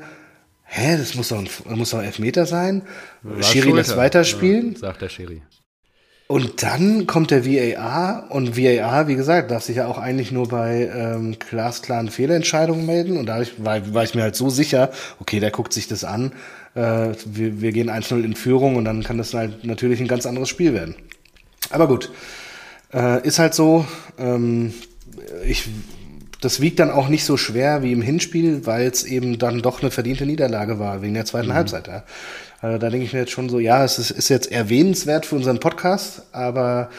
[0.64, 2.83] hä, das muss doch, ein, muss doch Elfmeter sein.
[3.22, 4.74] War Schiri lässt weiterspielen.
[4.74, 5.42] Ja, sagt der Schiri.
[6.30, 10.46] Und dann kommt der VAR und VAR, wie gesagt, darf sich ja auch eigentlich nur
[10.46, 13.16] bei ähm, glasklaren Fehlentscheidungen melden.
[13.16, 16.30] Und dadurch war, war ich mir halt so sicher, okay, der guckt sich das an,
[16.76, 20.24] äh, wir, wir gehen 1-0 in Führung und dann kann das halt natürlich ein ganz
[20.24, 20.94] anderes Spiel werden.
[21.70, 22.12] Aber gut,
[22.94, 23.84] äh, ist halt so.
[24.16, 24.72] Ähm,
[25.44, 25.68] ich,
[26.40, 29.82] das wiegt dann auch nicht so schwer wie im Hinspiel, weil es eben dann doch
[29.82, 31.54] eine verdiente Niederlage war wegen der zweiten mhm.
[31.54, 31.88] Halbzeit.
[31.88, 32.04] Ja.
[32.61, 35.37] Also da denke ich mir jetzt schon so, ja, es ist, ist jetzt erwähnenswert für
[35.37, 36.90] unseren Podcast, aber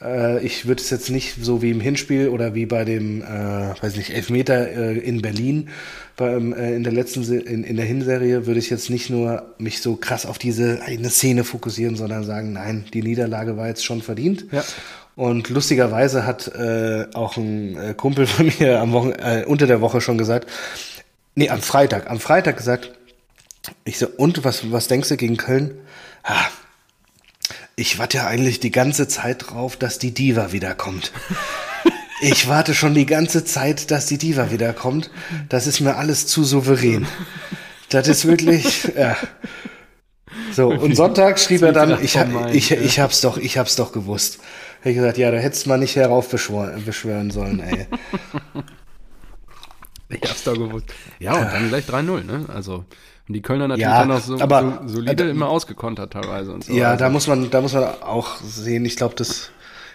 [0.00, 3.82] äh, ich würde es jetzt nicht so wie im Hinspiel oder wie bei dem, äh,
[3.82, 5.70] weiß nicht, Elfmeter äh, in Berlin
[6.16, 9.80] beim, äh, in der letzten in, in der Hinserie würde ich jetzt nicht nur mich
[9.82, 14.02] so krass auf diese eine Szene fokussieren, sondern sagen, nein, die Niederlage war jetzt schon
[14.02, 14.46] verdient.
[14.52, 14.64] Ja.
[15.16, 19.80] Und lustigerweise hat äh, auch ein äh, Kumpel von mir am Wochen, äh, unter der
[19.80, 20.48] Woche schon gesagt,
[21.34, 22.92] nee, am Freitag, am Freitag gesagt,
[23.84, 25.78] ich so, und was, was denkst du gegen Köln?
[26.24, 26.48] Ha,
[27.76, 31.12] ich warte ja eigentlich die ganze Zeit drauf, dass die Diva wiederkommt.
[32.20, 35.10] Ich warte schon die ganze Zeit, dass die Diva wiederkommt.
[35.48, 37.06] Das ist mir alles zu souverän.
[37.90, 39.16] Das ist wirklich, ja.
[40.52, 42.16] So, und Sonntag schrieb er dann, ich,
[42.52, 44.40] ich, ich hab's doch, ich hab's doch gewusst.
[44.80, 47.86] Hätte ich gesagt, ja, da hättest du mal nicht heraufbeschwören sollen, ey.
[50.10, 50.86] Ich hab's doch gewusst.
[51.18, 52.46] Ja, und dann gleich 3-0, ne?
[52.48, 52.86] Also,
[53.28, 56.52] und die Kölner natürlich ja, dann auch so, aber, so solide äh, immer ausgekontert teilweise
[56.52, 56.72] und so.
[56.72, 57.04] Ja, also.
[57.04, 59.50] da muss man, da muss man auch sehen, ich glaube, das,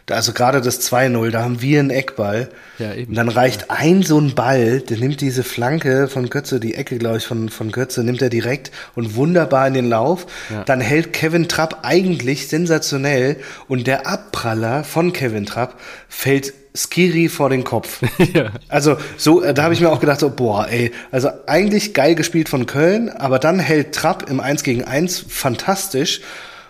[0.08, 2.50] also gerade das 2-0, da haben wir einen Eckball.
[2.78, 3.10] Ja, eben.
[3.10, 7.00] Und dann reicht ein so ein Ball, der nimmt diese Flanke von Götze, die Ecke,
[7.00, 10.28] glaube ich, von, von Götze, nimmt er direkt und wunderbar in den Lauf.
[10.52, 10.63] Ja.
[10.65, 17.50] Dann hält Kevin Trapp eigentlich sensationell und der Abpraller von Kevin Trapp fällt Skiri vor
[17.50, 18.02] den Kopf.
[18.34, 18.52] ja.
[18.68, 22.16] Also so, äh, da habe ich mir auch gedacht, so, boah, ey, also eigentlich geil
[22.16, 26.22] gespielt von Köln, aber dann hält Trapp im 1 gegen 1 fantastisch.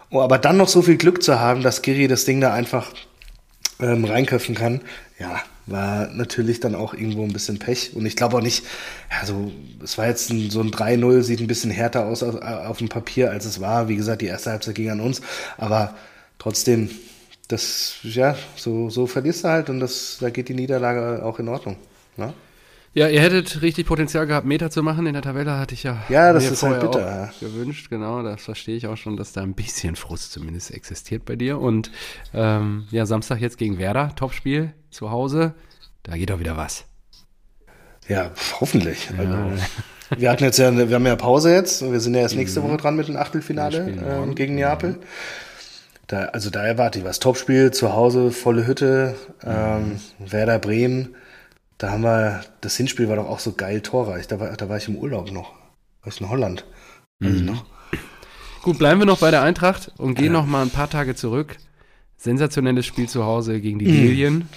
[0.10, 2.92] Oh, aber dann noch so viel Glück zu haben, dass Skiri das Ding da einfach
[3.80, 4.82] ähm, reinköpfen kann,
[5.20, 7.96] ja, war natürlich dann auch irgendwo ein bisschen Pech.
[7.96, 8.66] Und ich glaube auch nicht,
[9.10, 9.52] ja, so,
[9.84, 12.89] es war jetzt ein, so ein 3-0, sieht ein bisschen härter aus auf, auf, dem
[12.89, 13.88] Papier, als es war.
[13.88, 15.22] Wie gesagt, die erste Halbzeit ging an uns.
[15.58, 15.96] Aber
[16.38, 16.89] trotzdem,
[17.47, 21.49] das, ja, so, so verlierst du halt und das, da geht die Niederlage auch in
[21.49, 21.77] Ordnung.
[22.17, 22.34] Ne?
[22.95, 25.08] Ja, ihr hättet richtig Potenzial gehabt, Meter zu machen.
[25.08, 27.34] In der Tabelle hatte ich ja, ja das ist halt bitter.
[27.39, 27.89] gewünscht.
[27.89, 31.60] Genau, das verstehe ich auch schon, dass da ein bisschen Frust zumindest existiert bei dir.
[31.60, 31.89] Und
[32.36, 35.56] ähm, ja, Samstag jetzt gegen Werder, Topspiel zu Hause.
[36.03, 36.86] Da geht doch wieder was.
[38.08, 38.29] Ja,
[38.60, 39.10] hoffentlich.
[39.10, 39.17] Ja.
[39.17, 39.63] Also,
[40.17, 41.82] wir hatten jetzt ja, wir haben ja Pause jetzt.
[41.82, 42.65] Wir sind ja erst nächste mhm.
[42.65, 44.99] Woche dran mit dem Achtelfinale äh, gegen Neapel.
[46.13, 47.17] Da, also da erwarte ich was.
[47.17, 50.32] Topspiel zu Hause, volle Hütte, ähm, mhm.
[50.32, 51.15] Werder Bremen.
[51.80, 54.28] Da haben wir, das Hinspiel war doch auch so geil torreich.
[54.28, 55.54] Da war, da war ich im Urlaub noch.
[56.04, 56.65] War ich in Holland.
[57.17, 57.45] Mhm.
[57.45, 57.65] noch.
[58.62, 60.34] Gut, bleiben wir noch bei der Eintracht und gehen ja.
[60.34, 61.58] noch mal ein paar Tage zurück.
[62.15, 63.91] Sensationelles Spiel zu Hause gegen die mhm.
[63.93, 64.49] Lilien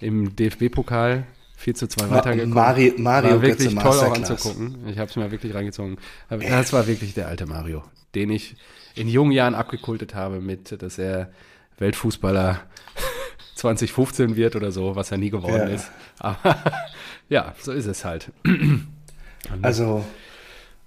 [0.00, 1.24] im DFB-Pokal.
[1.56, 2.54] 4 zu 2 weitergekommen.
[2.54, 4.86] Mario, Mario war wirklich toll auch anzugucken.
[4.88, 5.96] Ich habe es mir wirklich reingezogen.
[6.28, 7.82] Das war wirklich der alte Mario,
[8.14, 8.56] den ich
[8.98, 11.30] in jungen Jahren abgekultet habe mit, dass er
[11.78, 12.60] Weltfußballer
[13.54, 15.74] 2015 wird oder so, was er nie geworden ja.
[15.74, 15.90] ist.
[16.18, 16.56] Aber
[17.28, 18.30] ja, so ist es halt.
[19.62, 20.04] also,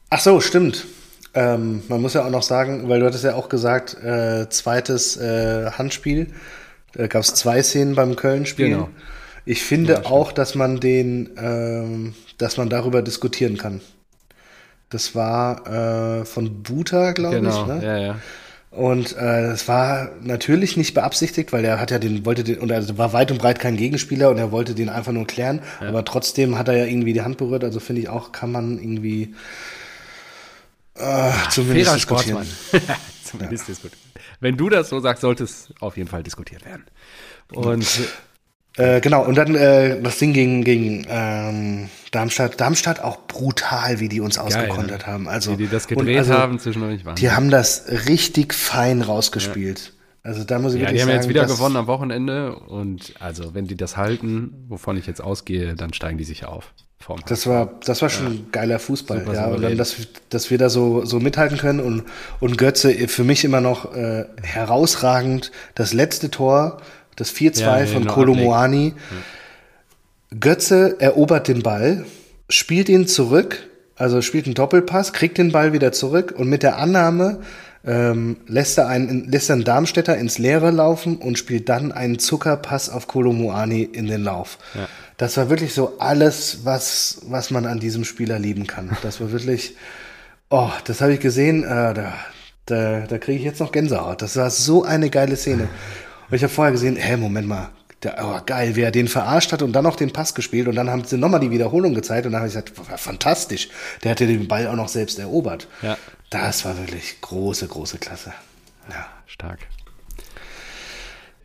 [0.10, 0.86] ach so, stimmt.
[1.34, 5.16] Ähm, man muss ja auch noch sagen, weil du hattest ja auch gesagt, äh, zweites
[5.16, 6.28] äh, Handspiel.
[6.94, 8.70] Da gab es zwei Szenen beim Köln-Spiel.
[8.70, 8.90] Genau.
[9.46, 13.82] Ich finde ja, auch, dass man den, ähm, dass man darüber diskutieren kann.
[14.92, 17.62] Das war äh, von Buta, glaube genau.
[17.62, 17.68] ich.
[17.68, 17.86] Ne?
[17.86, 18.16] Ja, ja.
[18.72, 22.72] Und äh, es war natürlich nicht beabsichtigt, weil er hat ja den, wollte den, und
[22.72, 25.62] er war weit und breit kein Gegenspieler und er wollte den einfach nur klären.
[25.82, 25.90] Ja.
[25.90, 27.66] Aber trotzdem hat er ja irgendwie die Hand berührt.
[27.66, 29.36] Also finde ich auch, kann man irgendwie
[30.96, 32.46] äh, zumindest Fairer diskutieren.
[32.46, 32.98] Sportsmann.
[33.26, 33.74] zumindest ja.
[33.74, 34.02] diskutieren.
[34.40, 36.86] Wenn du das so sagst, sollte es auf jeden Fall diskutiert werden.
[37.50, 37.86] Und
[38.78, 42.60] äh, genau, und dann äh, das Ding gegen, gegen ähm, Darmstadt.
[42.60, 45.28] Darmstadt auch brutal, wie die uns Geil, ausgekontert haben.
[45.28, 47.16] Also, wie die das gedreht also, haben zwischendurch waren.
[47.16, 49.80] Die haben das richtig fein rausgespielt.
[49.80, 49.92] Ja.
[50.24, 53.56] Also da muss ich ja, wirklich die haben jetzt wieder gewonnen am Wochenende und also
[53.56, 56.74] wenn die das halten, wovon ich jetzt ausgehe, dann steigen die sicher auf.
[57.26, 58.40] Das war, das war schon ja.
[58.52, 59.48] geiler Fußball, Super ja.
[59.48, 59.96] Und dann, dass,
[60.30, 62.04] dass wir da so, so mithalten können und,
[62.40, 65.52] und Götze für mich immer noch äh, herausragend.
[65.74, 66.78] Das letzte Tor,
[67.22, 68.94] das 4-2 ja, von Kolomoani.
[70.32, 70.38] Ja.
[70.40, 72.06] Götze erobert den Ball,
[72.50, 76.78] spielt ihn zurück, also spielt einen Doppelpass, kriegt den Ball wieder zurück und mit der
[76.78, 77.42] Annahme
[77.86, 82.20] ähm, lässt, er einen, lässt er einen Darmstädter ins Leere laufen und spielt dann einen
[82.20, 84.58] Zuckerpass auf Kolomoani in den Lauf.
[84.76, 84.88] Ja.
[85.18, 88.98] Das war wirklich so alles, was, was man an diesem Spieler lieben kann.
[89.04, 89.76] Das war wirklich,
[90.50, 92.14] oh, das habe ich gesehen, äh, da,
[92.66, 94.22] da, da kriege ich jetzt noch Gänsehaut.
[94.22, 95.68] Das war so eine geile Szene.
[96.32, 97.70] Und ich habe vorher gesehen, hä, Moment mal,
[98.04, 100.76] der, oh, geil, wie er den verarscht hat und dann noch den Pass gespielt und
[100.76, 103.68] dann haben sie nochmal die Wiederholung gezeigt und dann habe ich gesagt, fantastisch,
[104.04, 105.68] der hatte den Ball auch noch selbst erobert.
[105.82, 105.98] Ja.
[106.30, 108.34] Das war wirklich große, große Klasse.
[108.90, 109.08] Ja.
[109.28, 109.60] Stark.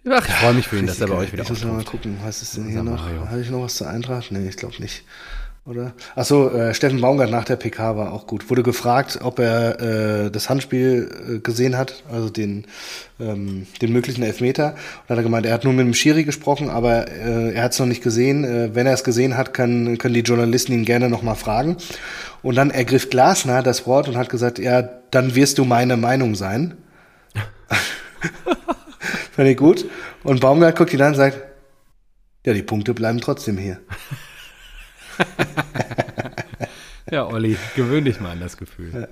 [0.09, 2.19] Ach, ich freue mich für ihn, dass er bei euch wieder Ich muss mal gucken,
[2.23, 3.05] was ist denn hier noch?
[3.05, 4.31] Habe ich noch was zur Eintracht?
[4.31, 5.03] Nee, ich glaube nicht
[5.67, 5.95] oder?
[6.15, 8.49] Achso, äh, Steffen Baumgart nach der PK war auch gut.
[8.49, 9.81] Wurde gefragt, ob er
[10.27, 12.67] äh, das Handspiel äh, gesehen hat, also den,
[13.19, 14.75] ähm, den möglichen Elfmeter.
[14.75, 17.73] Und hat er gemeint, er hat nur mit dem Schiri gesprochen, aber äh, er hat
[17.73, 18.45] es noch nicht gesehen.
[18.45, 21.77] Äh, wenn er es gesehen hat, kann, können die Journalisten ihn gerne nochmal fragen.
[22.43, 26.37] Und dann ergriff Glasner das Wort und hat gesagt, ja, dann wirst du meine Meinung
[26.37, 26.75] sein.
[29.33, 29.85] Fand ich gut.
[30.23, 31.43] Und Baumgart guckt ihn an und sagt,
[32.45, 33.81] ja, die Punkte bleiben trotzdem hier.
[37.11, 39.09] ja, Olli, gewöhn dich mal an das Gefühl.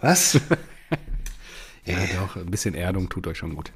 [0.00, 0.34] Was?
[1.84, 3.72] ja, doch, ein bisschen Erdung tut euch schon gut.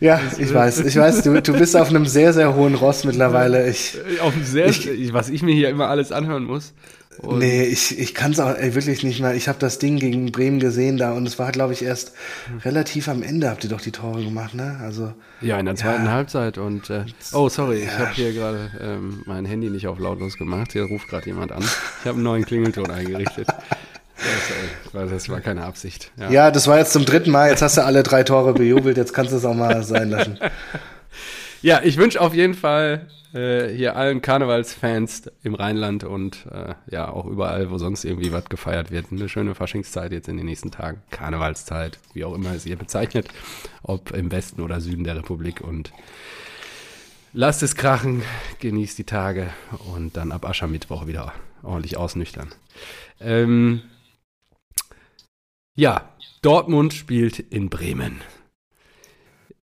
[0.00, 3.68] Ja, ich weiß, ich weiß, du, du bist auf einem sehr, sehr hohen Ross mittlerweile.
[3.68, 6.72] Ich, auf einem sehr, ich, was ich mir hier immer alles anhören muss.
[7.20, 9.34] Und nee, ich, ich kann es auch ey, wirklich nicht mehr.
[9.34, 12.12] Ich habe das Ding gegen Bremen gesehen da und es war, glaube ich, erst
[12.46, 12.58] hm.
[12.58, 14.78] relativ am Ende habt ihr doch die Tore gemacht, ne?
[14.80, 16.12] Also ja, in der zweiten ja.
[16.12, 17.86] Halbzeit und äh, oh sorry, ja.
[17.86, 20.72] ich habe hier gerade ähm, mein Handy nicht auf lautlos gemacht.
[20.72, 21.62] Hier ruft gerade jemand an.
[21.62, 23.48] Ich habe einen neuen Klingelton eingerichtet.
[24.92, 26.10] Das, äh, das war keine Absicht.
[26.18, 26.30] Ja.
[26.30, 27.50] ja, das war jetzt zum dritten Mal.
[27.50, 28.96] Jetzt hast du alle drei Tore bejubelt.
[28.96, 30.38] Jetzt kannst du es auch mal sein lassen.
[31.60, 37.10] Ja, ich wünsche auf jeden Fall äh, hier allen Karnevalsfans im Rheinland und äh, ja
[37.10, 40.70] auch überall, wo sonst irgendwie was gefeiert wird, eine schöne Faschingszeit jetzt in den nächsten
[40.70, 41.02] Tagen.
[41.10, 43.26] Karnevalszeit, wie auch immer es ihr bezeichnet,
[43.82, 45.92] ob im Westen oder Süden der Republik und
[47.32, 48.22] lasst es krachen,
[48.60, 49.48] genießt die Tage
[49.92, 51.32] und dann ab Aschermittwoch wieder
[51.64, 52.48] ordentlich ausnüchtern.
[53.20, 53.82] Ähm,
[55.78, 56.12] ja,
[56.42, 58.20] Dortmund spielt in Bremen.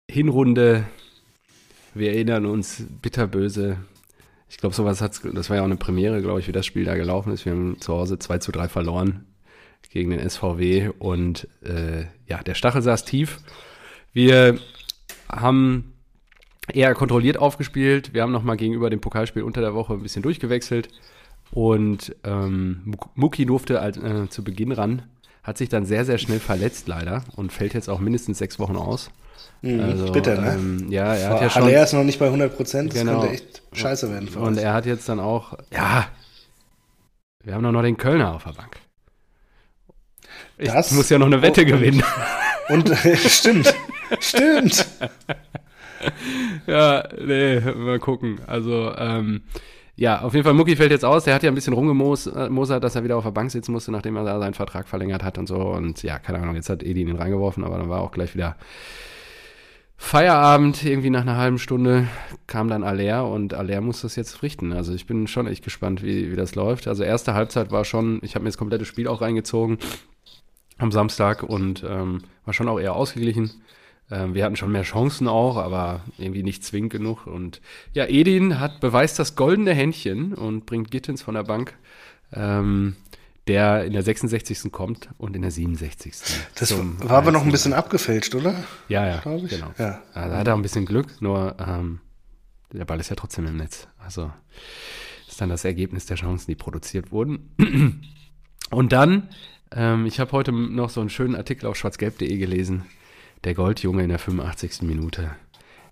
[0.09, 0.87] Hinrunde
[1.93, 3.79] wir erinnern uns bitterböse.
[4.49, 6.85] Ich glaube, sowas hat das war ja auch eine Premiere, glaube ich, wie das Spiel
[6.85, 7.45] da gelaufen ist.
[7.45, 9.27] Wir haben zu Hause 2 zu 3 verloren
[9.91, 13.41] gegen den SVW und äh, ja, der Stachel saß tief.
[14.13, 14.61] Wir
[15.29, 15.95] haben
[16.73, 18.15] eher kontrolliert aufgespielt.
[18.15, 20.91] Wir haben nochmal gegenüber dem Pokalspiel unter der Woche ein bisschen durchgewechselt.
[21.51, 25.03] Und ähm, Muki durfte als, äh, zu Beginn ran,
[25.49, 28.77] hat sich dann sehr, sehr schnell verletzt leider und fällt jetzt auch mindestens sechs Wochen
[28.77, 29.11] aus.
[29.63, 30.53] Mhm, also, bitter, ne?
[30.53, 31.69] Ähm, ja, er hat ja schon.
[31.71, 33.21] Er ist noch nicht bei 100 Prozent, das genau.
[33.21, 34.59] könnte echt scheiße werden für Und uns.
[34.59, 36.07] er hat jetzt dann auch, ja,
[37.43, 38.77] wir haben doch noch den Kölner auf der Bank.
[40.59, 42.03] Ich das muss ja noch eine Wette und, gewinnen.
[42.69, 43.75] Und, und stimmt,
[44.21, 44.87] stimmt.
[46.67, 48.41] ja, nee, mal gucken.
[48.47, 49.45] Also, ähm,
[49.99, 51.25] ja, auf jeden Fall, Mucki fällt jetzt aus.
[51.25, 54.15] Der hat ja ein bisschen rumgemosert, dass er wieder auf der Bank sitzen musste, nachdem
[54.15, 55.57] er seinen Vertrag verlängert hat und so.
[55.57, 58.57] Und ja, keine Ahnung, jetzt hat Edi ihn reingeworfen, aber dann war auch gleich wieder
[59.97, 60.85] Feierabend.
[60.85, 62.07] Irgendwie nach einer halben Stunde
[62.47, 64.73] kam dann Aller und Aller muss das jetzt richten.
[64.73, 66.87] Also ich bin schon echt gespannt, wie, wie das läuft.
[66.87, 69.79] Also erste Halbzeit war schon, ich habe mir das komplette Spiel auch reingezogen
[70.79, 73.51] am Samstag und ähm, war schon auch eher ausgeglichen.
[74.11, 77.27] Ähm, wir hatten schon mehr Chancen auch, aber irgendwie nicht zwingend genug.
[77.27, 77.61] Und
[77.93, 81.77] ja, Edin hat beweist das goldene Händchen und bringt Gittens von der Bank,
[82.33, 82.97] ähm,
[83.47, 84.73] der in der 66.
[84.73, 86.13] kommt und in der 67.
[86.55, 88.55] Das war aber noch ein bisschen abgefälscht, oder?
[88.89, 89.73] Ja, ja, genau.
[89.79, 90.03] Ja.
[90.15, 92.01] Also hat er ein bisschen Glück, nur ähm,
[92.73, 93.89] der Ball ist ja trotzdem im Netz.
[93.99, 94.31] Also
[95.27, 97.51] ist dann das Ergebnis der Chancen, die produziert wurden.
[98.71, 99.29] Und dann,
[99.73, 102.85] ähm, ich habe heute noch so einen schönen Artikel auf schwarzgelb.de gelesen
[103.45, 104.83] der Goldjunge in der 85.
[104.83, 105.31] Minute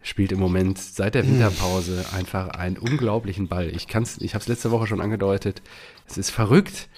[0.03, 3.69] spielt im Moment seit der Winterpause einfach einen unglaublichen Ball.
[3.75, 5.63] Ich kann's, ich habe es letzte Woche schon angedeutet.
[6.07, 6.89] Es ist verrückt,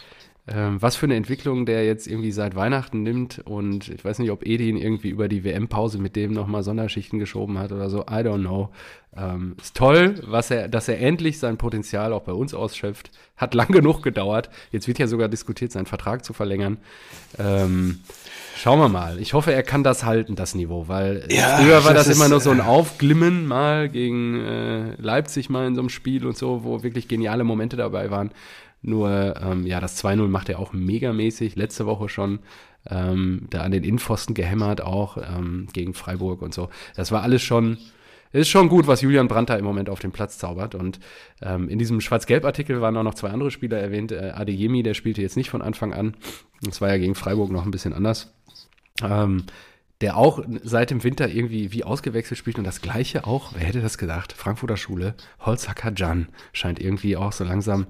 [0.50, 3.40] ähm, was für eine Entwicklung der jetzt irgendwie seit Weihnachten nimmt.
[3.44, 7.58] Und ich weiß nicht, ob Edin irgendwie über die WM-Pause mit dem nochmal Sonderschichten geschoben
[7.58, 8.02] hat oder so.
[8.02, 8.70] I don't know.
[9.16, 13.10] Ähm, ist toll, was er, dass er endlich sein Potenzial auch bei uns ausschöpft.
[13.36, 14.50] Hat lang genug gedauert.
[14.70, 16.78] Jetzt wird ja sogar diskutiert, seinen Vertrag zu verlängern.
[17.38, 18.00] Ähm,
[18.58, 19.20] Schauen wir mal.
[19.20, 22.28] Ich hoffe, er kann das halten, das Niveau, weil ja, früher war das, das immer
[22.28, 26.64] nur so ein Aufglimmen mal gegen äh, Leipzig mal in so einem Spiel und so,
[26.64, 28.32] wo wirklich geniale Momente dabei waren.
[28.82, 31.56] Nur, ähm, ja, das 2-0 macht er auch megamäßig.
[31.56, 32.40] Letzte Woche schon
[32.88, 36.68] ähm, da an den Innenpfosten gehämmert, auch ähm, gegen Freiburg und so.
[36.94, 37.78] Das war alles schon,
[38.32, 40.74] ist schon gut, was Julian Brandt da im Moment auf dem Platz zaubert.
[40.74, 41.00] Und
[41.42, 44.12] ähm, in diesem Schwarz-Gelb-Artikel waren auch noch zwei andere Spieler erwähnt.
[44.12, 46.14] Äh, Adeyemi, der spielte jetzt nicht von Anfang an.
[46.62, 48.32] Das war ja gegen Freiburg noch ein bisschen anders
[49.02, 49.44] ähm,
[50.00, 53.80] der auch seit dem Winter irgendwie wie ausgewechselt spielt und das gleiche auch, wer hätte
[53.80, 57.86] das gedacht, Frankfurter Schule, Holzacker Jan scheint irgendwie auch so langsam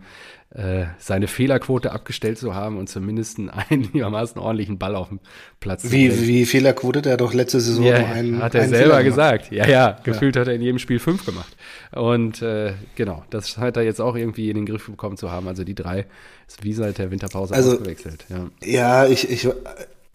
[0.55, 5.21] äh, seine Fehlerquote abgestellt zu haben und zumindest einen einigermaßen ordentlichen Ball auf dem
[5.61, 7.03] Platz wie, zu Wie Fehlerquote?
[7.03, 9.53] Der hat doch letzte Saison ja, nur einen Hat er einen selber gesagt.
[9.53, 10.41] Ja, ja, gefühlt ja.
[10.41, 11.55] hat er in jedem Spiel fünf gemacht.
[11.93, 15.49] Und äh, genau, das scheint er jetzt auch irgendwie in den Griff bekommen zu haben.
[15.49, 16.07] Also die drei
[16.47, 18.25] ist wie seit der Winterpause also, ausgewechselt.
[18.31, 19.47] Ja, ja ich, ich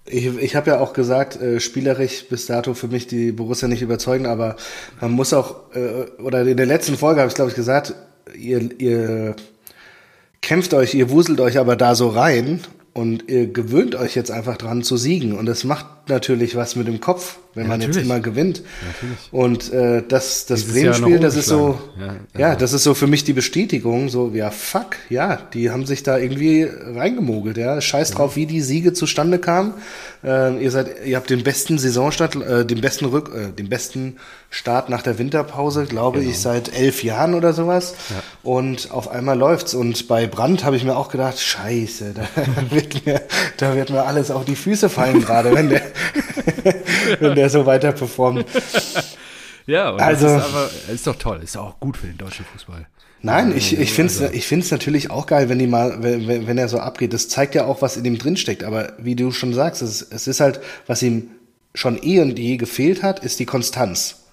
[0.06, 3.82] ich, ich habe ja auch gesagt, äh, spielerisch bis dato für mich die Borussia nicht
[3.82, 4.58] überzeugen, aber
[5.00, 7.94] man muss auch, äh, oder in der letzten Folge habe ich glaube ich gesagt,
[8.38, 9.36] ihr, ihr
[10.42, 12.62] kämpft euch, ihr wuselt euch aber da so rein
[12.94, 15.34] und ihr gewöhnt euch jetzt einfach dran zu siegen.
[15.34, 18.62] Und es macht natürlich was mit dem Kopf, wenn ja, man jetzt immer gewinnt.
[18.86, 19.32] Natürlich.
[19.32, 23.24] Und äh, das, das Bremen-Spiel, das ist so, ja, ja, das ist so für mich
[23.24, 27.80] die Bestätigung, so, ja, fuck, ja, die haben sich da irgendwie reingemogelt, ja.
[27.80, 29.74] Scheiß drauf, wie die Siege zustande kamen.
[30.24, 34.18] Äh, ihr seid, ihr habt den besten Saisonstart, äh, den besten Rück, äh, den besten
[34.50, 36.32] Start nach der Winterpause, glaube genau.
[36.32, 37.96] ich, seit elf Jahren oder sowas.
[38.10, 38.24] Ja.
[38.44, 39.74] Und auf einmal läuft's.
[39.74, 42.28] Und bei Brand habe ich mir auch gedacht, scheiße, da
[42.70, 43.22] wird mir,
[43.58, 45.82] da wird mir alles auf die Füße fallen gerade, wenn der,
[47.20, 48.46] wenn der so weiter performt.
[49.66, 52.88] Ja, also, das ist aber ist doch toll, ist auch gut für den deutschen Fußball.
[53.26, 54.34] Nein, ich, ich finde es also.
[54.34, 57.14] ich find's natürlich auch geil, wenn, die mal, wenn, wenn er so abgeht.
[57.14, 58.66] Das zeigt ja auch, was in ihm drinsteckt.
[58.66, 61.30] Aber wie du schon sagst, es, es ist halt, was ihm
[61.74, 64.24] schon eh und je gefehlt hat, ist die Konstanz.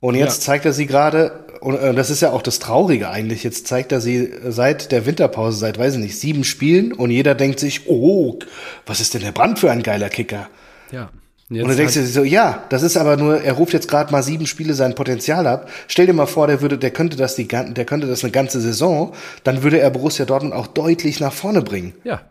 [0.00, 0.46] Und jetzt ja.
[0.46, 3.92] zeigt er sie gerade, und äh, das ist ja auch das Traurige eigentlich, jetzt zeigt
[3.92, 7.88] er sie seit der Winterpause, seit, weiß ich nicht, sieben Spielen und jeder denkt sich,
[7.88, 8.36] oh,
[8.84, 10.48] was ist denn der Brand für ein geiler Kicker?
[10.92, 11.10] Ja.
[11.48, 14.10] Jetzt und du denkst dir so, ja, das ist aber nur, er ruft jetzt gerade
[14.10, 15.68] mal sieben Spiele sein Potenzial ab.
[15.86, 18.60] Stell dir mal vor, der würde, der könnte das die, der könnte das eine ganze
[18.60, 19.12] Saison,
[19.44, 21.92] dann würde er Borussia Dortmund auch deutlich nach vorne bringen.
[22.04, 22.22] Ja.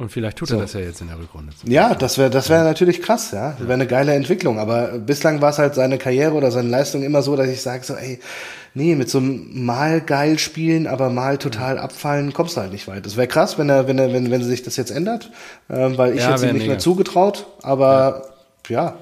[0.00, 0.54] Und vielleicht tut so.
[0.56, 1.52] er das ja jetzt in der Rückrunde.
[1.64, 3.50] Ja, das wäre das wäre natürlich krass, ja.
[3.50, 4.58] Das wäre eine geile Entwicklung.
[4.58, 7.84] Aber bislang war es halt seine Karriere oder seine Leistung immer so, dass ich sage
[7.84, 8.18] so, ey,
[8.72, 12.88] nee, mit so einem mal geil spielen, aber mal total abfallen, kommst du halt nicht
[12.88, 13.04] weit.
[13.04, 15.30] Das wäre krass, wenn er, wenn er, wenn, wenn sich das jetzt ändert,
[15.68, 16.72] äh, weil ich ja, hätte ihm nicht mega.
[16.72, 18.32] mehr zugetraut, aber
[18.70, 18.96] ja.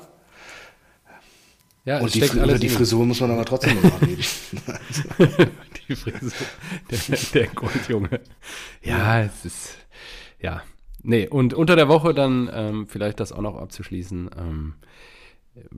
[1.84, 2.00] ja.
[2.00, 4.18] und die, über die Frisur muss man aber trotzdem noch reden.
[5.88, 6.32] die Frisur,
[6.90, 8.20] der, der Goldjunge.
[8.82, 9.68] Ja, es ist,
[10.40, 10.61] ja,
[11.08, 14.74] nee, und unter der Woche dann, ähm, vielleicht das auch noch abzuschließen, ähm,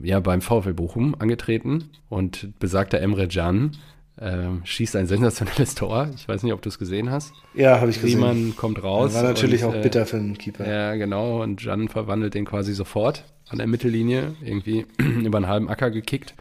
[0.01, 3.77] ja, beim VfL Bochum angetreten und besagter Emre Can
[4.19, 6.09] ähm, schießt ein sensationelles Tor.
[6.15, 7.33] Ich weiß nicht, ob du es gesehen hast.
[7.53, 8.21] Ja, habe ich gesehen.
[8.21, 9.15] Riemann kommt raus.
[9.15, 10.67] War natürlich und, auch bitter für den Keeper.
[10.67, 11.41] Ja, genau.
[11.41, 14.85] Und Can verwandelt den quasi sofort an der Mittellinie, irgendwie
[15.23, 16.35] über einen halben Acker gekickt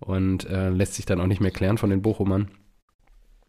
[0.00, 2.48] und äh, lässt sich dann auch nicht mehr klären von den Bochumern.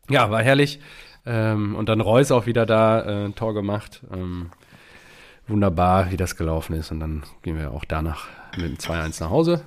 [0.10, 0.80] Ja, war herrlich.
[1.26, 4.02] Ähm, und dann Reus auch wieder da, äh, Tor gemacht.
[4.12, 4.50] Ähm,
[5.50, 6.92] wunderbar, wie das gelaufen ist.
[6.92, 9.64] Und dann gehen wir auch danach mit dem 2-1 nach Hause.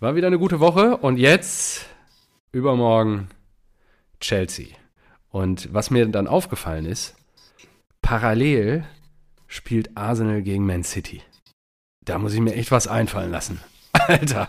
[0.00, 0.96] War wieder eine gute Woche.
[0.96, 1.86] Und jetzt,
[2.50, 3.28] übermorgen,
[4.20, 4.68] Chelsea.
[5.30, 7.14] Und was mir dann aufgefallen ist,
[8.02, 8.84] parallel
[9.46, 11.22] spielt Arsenal gegen Man City.
[12.04, 13.60] Da muss ich mir echt was einfallen lassen.
[13.92, 14.48] Alter,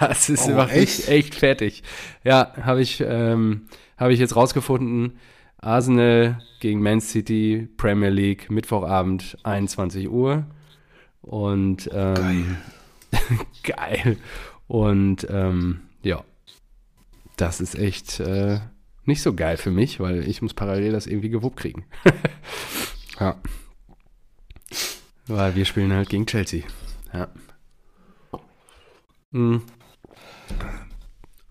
[0.00, 1.08] das ist Oh, echt?
[1.08, 1.34] echt?
[1.34, 1.82] fertig.
[2.24, 5.18] Ja, habe ich, ähm, hab ich jetzt rausgefunden.
[5.64, 10.46] Arsenal gegen Man City, Premier League, Mittwochabend, 21 Uhr.
[11.22, 12.56] Und ähm,
[13.62, 14.18] geil.
[14.66, 16.22] Und ähm, ja,
[17.36, 18.60] das ist echt äh,
[19.04, 21.84] nicht so geil für mich, weil ich muss parallel das irgendwie gewuppt kriegen.
[23.20, 23.36] ja.
[25.26, 26.64] Weil wir spielen halt gegen Chelsea.
[27.12, 27.28] Ja.
[29.30, 29.62] Mhm.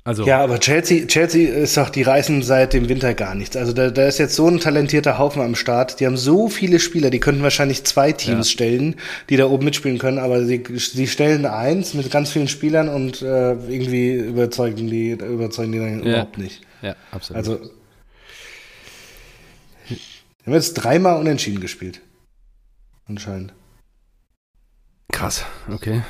[0.06, 3.56] Also, Ja, aber Chelsea, Chelsea ist doch, die reißen seit dem Winter gar nichts.
[3.56, 6.02] Also da, da ist jetzt so ein talentierter Haufen am Start.
[6.02, 8.54] Die haben so viele Spieler, die könnten wahrscheinlich zwei Teams Ja.
[8.54, 8.96] stellen,
[9.30, 13.22] die da oben mitspielen können, aber sie, sie stellen eins mit ganz vielen Spielern und
[13.22, 16.10] äh, irgendwie überzeugen die, überzeugen die dann Ja.
[16.12, 16.62] überhaupt nicht.
[16.82, 17.38] ja, absolut.
[17.38, 17.60] Also
[19.88, 22.02] wir haben jetzt dreimal unentschieden gespielt.
[23.08, 23.54] Anscheinend.
[25.14, 26.02] krass, okay.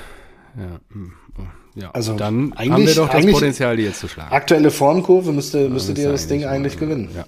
[0.57, 1.22] Ja, oh,
[1.75, 1.91] ja.
[1.91, 4.31] Also, dann haben eigentlich- wir doch das Potenzial, die jetzt zu schlagen.
[4.31, 7.09] Aktuelle Formkurve müsste, Ja, müsstet ihr das Ding eigentlich gewinnen.
[7.15, 7.25] Ja.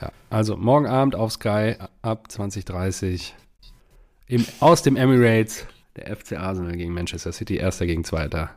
[0.00, 0.12] ja.
[0.30, 3.34] Also morgen Abend auf Sky ab 2030
[4.26, 8.50] im, aus dem Emirates der FC Arsenal gegen Manchester City, erster gegen zweiter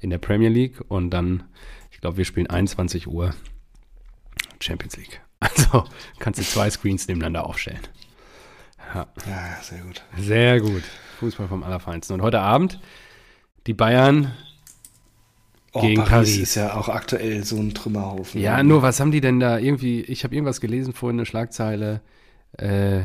[0.00, 1.44] in der Premier League und dann,
[1.90, 3.34] ich glaube, wir spielen 21 Uhr
[4.60, 5.20] Champions League.
[5.40, 5.84] Also
[6.18, 7.78] kannst du zwei Screens nebeneinander aufstellen.
[8.92, 9.06] Ja.
[9.28, 10.02] Ja, sehr gut.
[10.18, 10.82] Sehr gut.
[11.20, 12.14] Fußball vom Allerfeinsten.
[12.14, 12.80] Und heute Abend
[13.68, 14.32] die Bayern.
[15.72, 16.38] Oh, Gegen Paris, Paris.
[16.38, 18.40] ist ja auch aktuell so ein Trümmerhaufen.
[18.40, 20.00] Ja, nur was haben die denn da irgendwie?
[20.00, 22.00] Ich habe irgendwas gelesen vorhin, eine Schlagzeile.
[22.56, 23.02] Äh,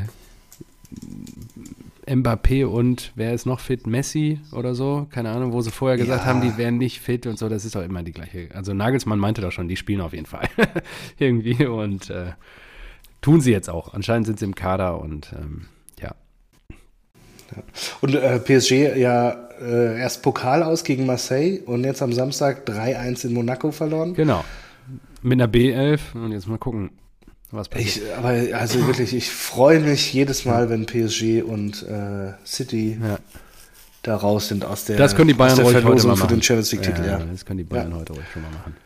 [2.06, 3.86] Mbappé und wer ist noch fit?
[3.86, 5.06] Messi oder so?
[5.10, 6.26] Keine Ahnung, wo sie vorher gesagt Ja.
[6.26, 7.48] haben, die wären nicht fit und so.
[7.48, 8.48] Das ist doch immer die gleiche.
[8.54, 10.48] Also Nagelsmann meinte doch schon, die spielen auf jeden Fall.
[11.18, 12.32] irgendwie und äh,
[13.20, 13.92] tun sie jetzt auch.
[13.94, 15.66] Anscheinend sind sie im Kader und ähm,
[16.00, 16.14] ja.
[18.00, 23.26] Und äh, PSG ja äh, erst Pokal aus gegen Marseille und jetzt am Samstag 3-1
[23.26, 24.14] in Monaco verloren.
[24.14, 24.44] Genau.
[25.22, 26.90] Mit einer B11 und jetzt mal gucken,
[27.50, 28.06] was passiert.
[28.06, 33.18] Ich, aber also wirklich, ich freue mich jedes Mal, wenn PSG und äh, City ja.
[34.02, 36.36] da raus sind aus der, Das können die Bayern ruhig heute Verlosung mal für machen.
[36.36, 37.04] den Champions League-Titel.
[37.06, 37.98] Ja, Das können die Bayern Ja.
[37.98, 38.76] heute ruhig schon mal machen.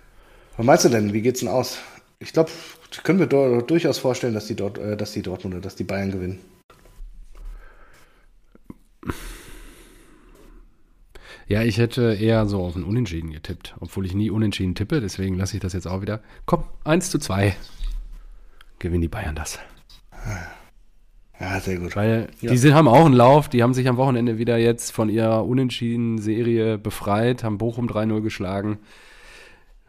[0.56, 1.12] Was meinst du denn?
[1.12, 1.78] Wie geht's denn aus?
[2.20, 2.50] Ich glaube,
[2.92, 6.10] ich können wir durchaus vorstellen, dass die dort, äh, dass die Dortmunder, dass die Bayern
[6.10, 6.40] gewinnen.
[11.48, 15.34] Ja, ich hätte eher so auf ein Unentschieden getippt, obwohl ich nie Unentschieden tippe, deswegen
[15.36, 16.20] lasse ich das jetzt auch wieder.
[16.44, 17.56] Komm, 1 zu 2.
[18.78, 19.58] Gewinnen die Bayern das.
[21.40, 21.96] Ja, sehr gut.
[21.96, 22.50] Weil Ja.
[22.50, 25.46] die sind, haben auch einen Lauf, die haben sich am Wochenende wieder jetzt von ihrer
[25.46, 28.78] Unentschieden-Serie befreit, haben Bochum 3-0 geschlagen,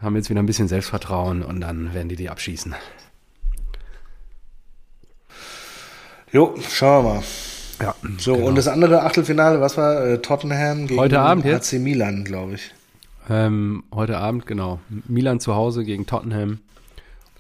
[0.02, 2.74] haben jetzt wieder ein bisschen Selbstvertrauen und dann werden die die abschießen.
[6.32, 7.24] Jo, schauen wir mal.
[7.82, 8.48] Ja, So, genau.
[8.48, 11.46] und das andere Achtelfinale, was war äh, Tottenham gegen Heute Abend?
[11.46, 12.72] AC Milan, glaube ich.
[13.30, 14.80] Ähm, heute Abend, genau.
[15.08, 16.60] Milan zu Hause gegen Tottenham.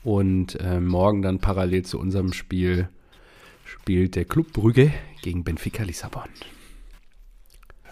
[0.04, 2.88] Und ähm, morgen dann parallel zu unserem Spiel
[3.66, 6.24] spielt der Club Brügge gegen Benfica Lissabon.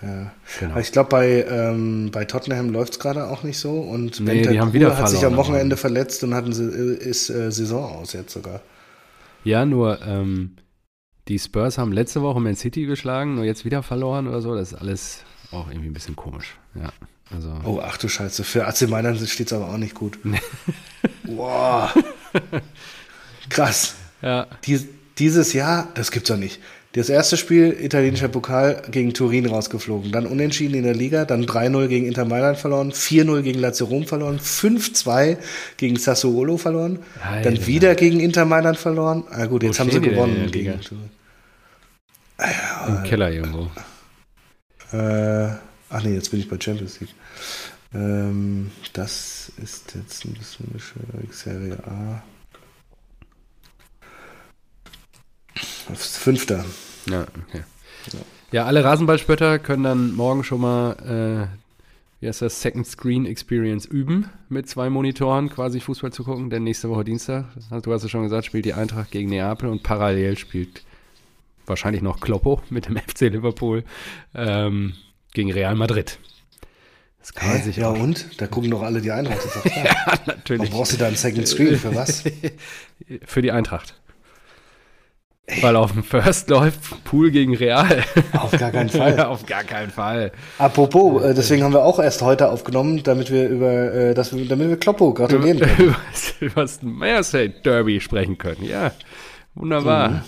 [0.01, 0.31] Ja.
[0.59, 0.77] Genau.
[0.77, 3.79] Ich glaube, bei, ähm, bei Tottenham läuft es gerade auch nicht so.
[3.79, 7.51] Und Nee, die haben wieder hat sich am am Wochenende verletzt und hatten, ist äh,
[7.51, 8.61] Saison aus jetzt sogar.
[9.43, 10.55] Ja, nur ähm,
[11.27, 14.55] die Spurs haben letzte Woche Man City geschlagen, nur jetzt wieder verloren oder so.
[14.55, 16.57] Das ist alles auch irgendwie ein bisschen komisch.
[16.75, 16.89] Ja,
[17.33, 17.53] also.
[17.63, 18.43] Oh, ach du Scheiße.
[18.43, 20.17] Für AC Mailand steht es aber auch nicht gut.
[21.23, 21.93] Boah.
[23.49, 23.95] Krass.
[24.21, 24.85] Ja, Dies,
[25.19, 26.59] dieses Jahr, das gibt's doch nicht.
[26.93, 30.11] Das erste Spiel, italienischer Pokal, gegen Turin rausgeflogen.
[30.11, 34.07] Dann unentschieden in der Liga, dann 3-0 gegen Inter Mailand verloren, 4-0 gegen Lazio Rom
[34.07, 35.37] verloren, 5-2
[35.75, 37.51] gegen Sassuolo verloren, Alter.
[37.51, 39.25] dann wieder gegen Inter Mailand verloren.
[39.29, 40.79] Ah gut, jetzt Wo haben sie gewonnen gegen Liga?
[42.37, 42.95] Turin.
[42.97, 43.69] im Keller irgendwo.
[44.91, 45.49] Äh,
[45.89, 47.13] ach nee, jetzt bin ich bei Champions League.
[47.93, 51.33] Ähm, das ist jetzt ein bisschen schwierig.
[51.33, 52.23] Serie A.
[55.93, 56.65] Fünfter.
[57.09, 57.63] Ja, okay.
[58.51, 63.85] Ja, alle Rasenballspötter können dann morgen schon mal, äh, wie heißt das, Second Screen Experience
[63.85, 67.45] üben, mit zwei Monitoren quasi Fußball zu gucken, denn nächste Woche Dienstag,
[67.83, 70.83] du hast es schon gesagt, spielt die Eintracht gegen Neapel und parallel spielt
[71.67, 73.83] wahrscheinlich noch Kloppo mit dem FC Liverpool
[74.33, 74.93] ähm,
[75.33, 76.19] gegen Real Madrid.
[77.19, 78.39] Das kann man sich ja, auch und?
[78.39, 79.39] Da gucken doch alle die Eintracht.
[79.43, 80.61] Das ist ja, natürlich.
[80.61, 81.75] Warum brauchst du da einen Second Screen?
[81.75, 82.23] Für was?
[83.25, 83.95] Für die Eintracht.
[85.61, 88.03] Weil auf dem First läuft Pool gegen Real.
[88.33, 89.19] Auf gar keinen Fall.
[89.25, 90.33] auf gar keinen Fall.
[90.57, 94.45] Apropos, äh, deswegen haben wir auch erst heute aufgenommen, damit wir über, äh, dass wir,
[94.45, 95.77] damit wir Kloppo gratulieren können.
[95.79, 95.97] über,
[96.41, 98.63] über das Mersey Derby sprechen können.
[98.63, 98.91] Ja,
[99.55, 100.09] wunderbar.
[100.09, 100.21] Mhm.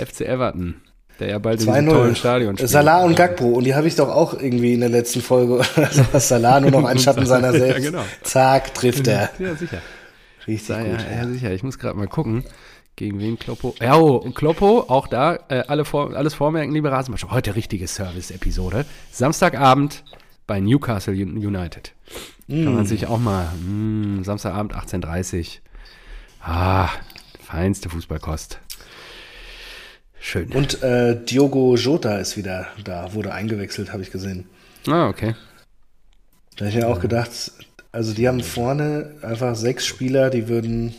[0.00, 0.76] FC Everton,
[1.18, 2.70] der ja bald in diesem tollen Stadion spielt.
[2.70, 5.62] Salah und Gagbo, und die habe ich doch auch irgendwie in der letzten Folge.
[6.18, 7.84] Salah nur noch ein Schatten seiner selbst.
[7.84, 8.04] Ja, genau.
[8.22, 9.30] Zack, trifft er.
[9.38, 9.78] Ja, sicher.
[10.46, 11.06] Richtig ja, gut.
[11.10, 11.52] Ja, ja, sicher.
[11.52, 12.44] Ich muss gerade mal gucken.
[12.96, 13.74] Gegen wen Kloppo?
[13.80, 17.32] Ja, oh, und Kloppo, auch da, äh, alle vor, alles vormerken, liebe Rasenmannschaft.
[17.32, 18.84] Heute richtige Service-Episode.
[19.10, 20.04] Samstagabend
[20.46, 21.94] bei Newcastle United.
[22.46, 22.64] Mm.
[22.64, 25.60] Kann man sich auch mal, mm, Samstagabend 18.30
[26.42, 26.88] Ah,
[27.42, 28.60] feinste Fußballkost.
[30.20, 30.52] Schön.
[30.52, 34.48] Und äh, Diogo Jota ist wieder da, wurde eingewechselt, habe ich gesehen.
[34.86, 35.34] Ah, okay.
[36.56, 37.30] Da habe ich mir auch gedacht,
[37.90, 40.94] also die haben vorne einfach sechs Spieler, die würden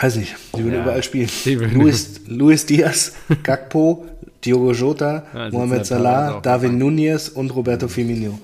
[0.00, 1.28] Weiß nicht, die würden ja, überall spielen.
[1.74, 4.06] Luis, Luis Diaz, Gakpo,
[4.44, 8.38] Diogo Jota, ja, Mohamed Salah, David Nunez und Roberto Firmino.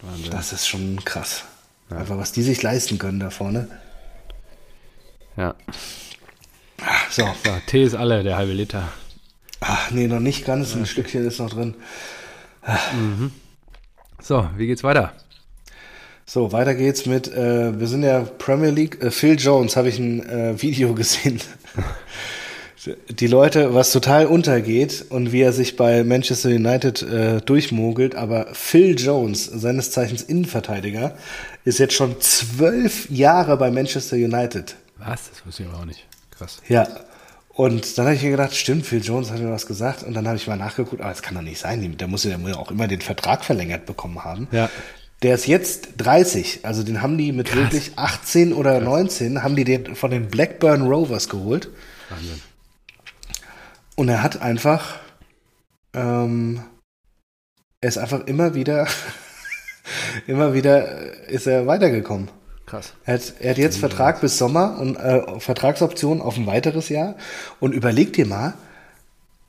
[0.00, 0.30] Wahnsinn.
[0.30, 1.44] Das ist schon krass.
[1.90, 1.98] Ja.
[1.98, 3.68] Einfach, was die sich leisten können da vorne.
[5.36, 5.54] Ja.
[7.10, 7.24] So.
[7.44, 7.50] so.
[7.66, 8.88] Tee ist alle, der halbe Liter.
[9.60, 10.74] Ach, nee, noch nicht ganz.
[10.74, 11.74] Ein Stückchen ist noch drin.
[12.94, 13.32] Mhm.
[14.20, 15.12] So, wie geht's weiter?
[16.26, 19.02] So, weiter geht's mit, äh, wir sind ja Premier League.
[19.02, 21.40] Äh, Phil Jones habe ich ein äh, Video gesehen.
[23.10, 28.46] Die Leute, was total untergeht und wie er sich bei Manchester United äh, durchmogelt, aber
[28.54, 31.14] Phil Jones, seines Zeichens Innenverteidiger,
[31.64, 34.76] ist jetzt schon zwölf Jahre bei Manchester United.
[34.96, 35.30] Was?
[35.30, 36.06] Das wusste ich aber auch nicht.
[36.40, 36.62] Krass.
[36.68, 36.88] Ja.
[37.50, 40.02] Und dann habe ich mir gedacht, stimmt, Phil Jones hat mir was gesagt.
[40.02, 41.96] Und dann habe ich mal nachgeguckt, aber das kann doch nicht sein.
[41.98, 44.48] Der muss ja auch immer den Vertrag verlängert bekommen haben.
[44.50, 44.70] Ja.
[45.22, 47.58] Der ist jetzt 30, also den haben die mit Krass.
[47.58, 48.84] wirklich 18 oder Krass.
[48.84, 51.68] 19, haben die den von den Blackburn Rovers geholt.
[52.08, 52.40] Wahnsinn.
[53.96, 54.98] Und er hat einfach,
[55.92, 56.62] ähm,
[57.82, 58.88] er ist einfach immer wieder,
[60.26, 62.30] immer wieder ist er weitergekommen.
[62.70, 62.92] Krass.
[63.04, 67.16] Er hat, er hat jetzt Vertrag bis Sommer und äh, Vertragsoption auf ein weiteres Jahr.
[67.58, 68.54] Und überleg dir mal,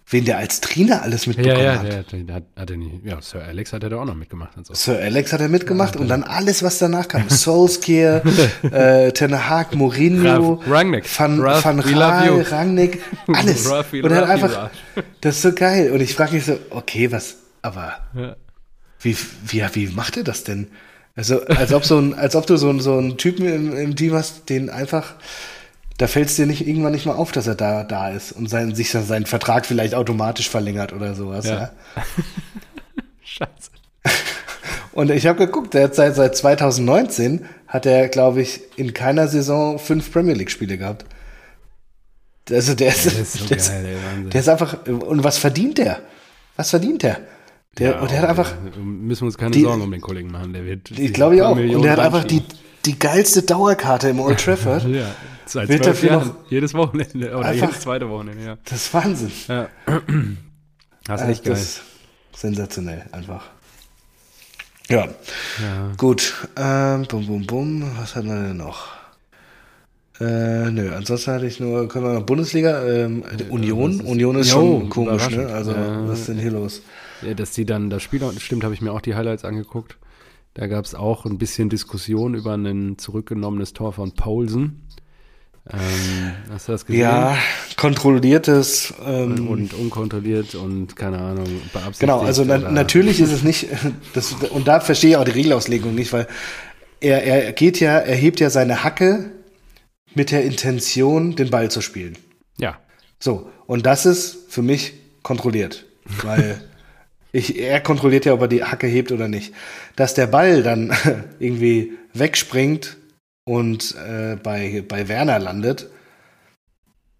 [0.08, 2.12] wen der als Trainer alles mitbekommen ja, ja, hat.
[2.12, 4.58] Ja, der, hat, hat er nicht, ja, Sir Alex hat er da auch noch mitgemacht.
[4.58, 4.74] Und so.
[4.74, 7.24] Sir Alex hat er mitgemacht ja, und dann alles, was danach kam.
[7.30, 8.24] Solskjaer,
[8.72, 13.70] äh, Ten Hag, Mourinho, Rangnick, Van, Ralf, Van Raal, Rangnick, alles.
[13.70, 14.72] Ralf, und er hat einfach,
[15.22, 15.92] das ist so geil.
[15.92, 18.36] Und ich frage mich so, okay, was, aber ja.
[19.00, 19.16] wie,
[19.46, 20.70] wie, wie macht er das denn?
[21.22, 24.14] Also, als ob so ein, als ob du so, so einen Typen im, im Team
[24.14, 25.16] hast, den einfach
[26.02, 28.50] da fällt es dir nicht irgendwann nicht mal auf, dass er da, da ist und
[28.50, 31.46] sein, sich seinen Vertrag vielleicht automatisch verlängert oder sowas.
[31.46, 31.54] Ja.
[31.60, 31.72] ja.
[33.24, 33.70] Scheiße.
[34.94, 39.28] Und ich habe geguckt, der hat seit, seit 2019 hat er, glaube ich, in keiner
[39.28, 41.06] Saison fünf Premier League-Spiele gehabt.
[42.50, 44.86] Also der ist, ist so der, geil, ey, der ist einfach.
[44.88, 46.00] Und was verdient der?
[46.58, 47.20] Was verdient der?
[47.78, 48.54] Der, ja, und der hat einfach.
[48.78, 50.54] Müssen wir uns keine die, Sorgen um den Kollegen machen.
[50.54, 50.92] Der wird.
[50.92, 51.56] Ich glaube ich auch.
[51.56, 52.44] und der hat einfach die,
[52.86, 54.84] die geilste Dauerkarte im Old Trafford.
[54.88, 55.06] ja.
[55.46, 58.58] Seit wird dafür noch jedes Wochenende oder einfach, jedes zweite Wochenende, ja.
[58.64, 59.32] Das ist Wahnsinn.
[59.48, 59.68] Ja.
[61.04, 61.54] Das ist echt geil.
[61.56, 61.82] Das
[62.36, 63.50] sensationell, einfach.
[64.88, 65.06] Ja.
[65.06, 65.92] ja.
[65.98, 66.48] Gut.
[66.56, 67.92] Ähm, bum, bum, bum.
[67.98, 68.90] Was haben wir denn noch?
[70.20, 74.00] Äh, nö, ansonsten hatte ich nur, können wir noch Bundesliga, ähm, Union.
[74.00, 75.48] Ist, Union ist jo, schon komisch, ne?
[75.48, 76.82] Also, äh, was ist denn hier los?
[77.22, 79.98] Ja, dass die dann das Spiel, stimmt, habe ich mir auch die Highlights angeguckt.
[80.54, 84.88] Da gab es auch ein bisschen Diskussion über ein zurückgenommenes Tor von Paulsen.
[85.72, 87.02] Ähm, hast du das gesehen?
[87.02, 87.38] Ja,
[87.78, 88.94] kontrolliertes.
[89.06, 92.00] Ähm, und unkontrolliert und keine Ahnung, beabsichtigt.
[92.00, 93.68] Genau, also na natürlich ist es nicht,
[94.14, 96.28] das, und da verstehe ich auch die Regelauslegung nicht, weil
[97.00, 99.32] er, er geht ja, er hebt ja seine Hacke
[100.14, 102.18] mit der Intention, den Ball zu spielen.
[102.58, 102.80] Ja.
[103.20, 105.86] So, und das ist für mich kontrolliert,
[106.24, 106.62] weil
[107.32, 109.54] ich, er kontrolliert ja, ob er die Hacke hebt oder nicht.
[109.96, 110.94] Dass der Ball dann
[111.40, 112.98] irgendwie wegspringt
[113.46, 115.90] und äh, bei, bei Werner landet,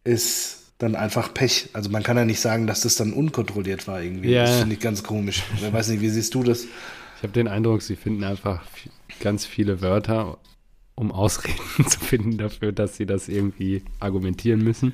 [0.04, 1.70] ist dann einfach Pech.
[1.74, 4.32] Also man kann ja nicht sagen, dass das dann unkontrolliert war irgendwie.
[4.32, 4.44] Ja.
[4.44, 5.44] Das finde ich ganz komisch.
[5.56, 6.64] Ich weiß nicht, wie siehst du das?
[6.64, 8.64] Ich habe den Eindruck, sie finden einfach
[9.20, 10.40] ganz viele Wörter,
[10.96, 14.94] um Ausreden zu finden dafür, dass sie das irgendwie argumentieren müssen.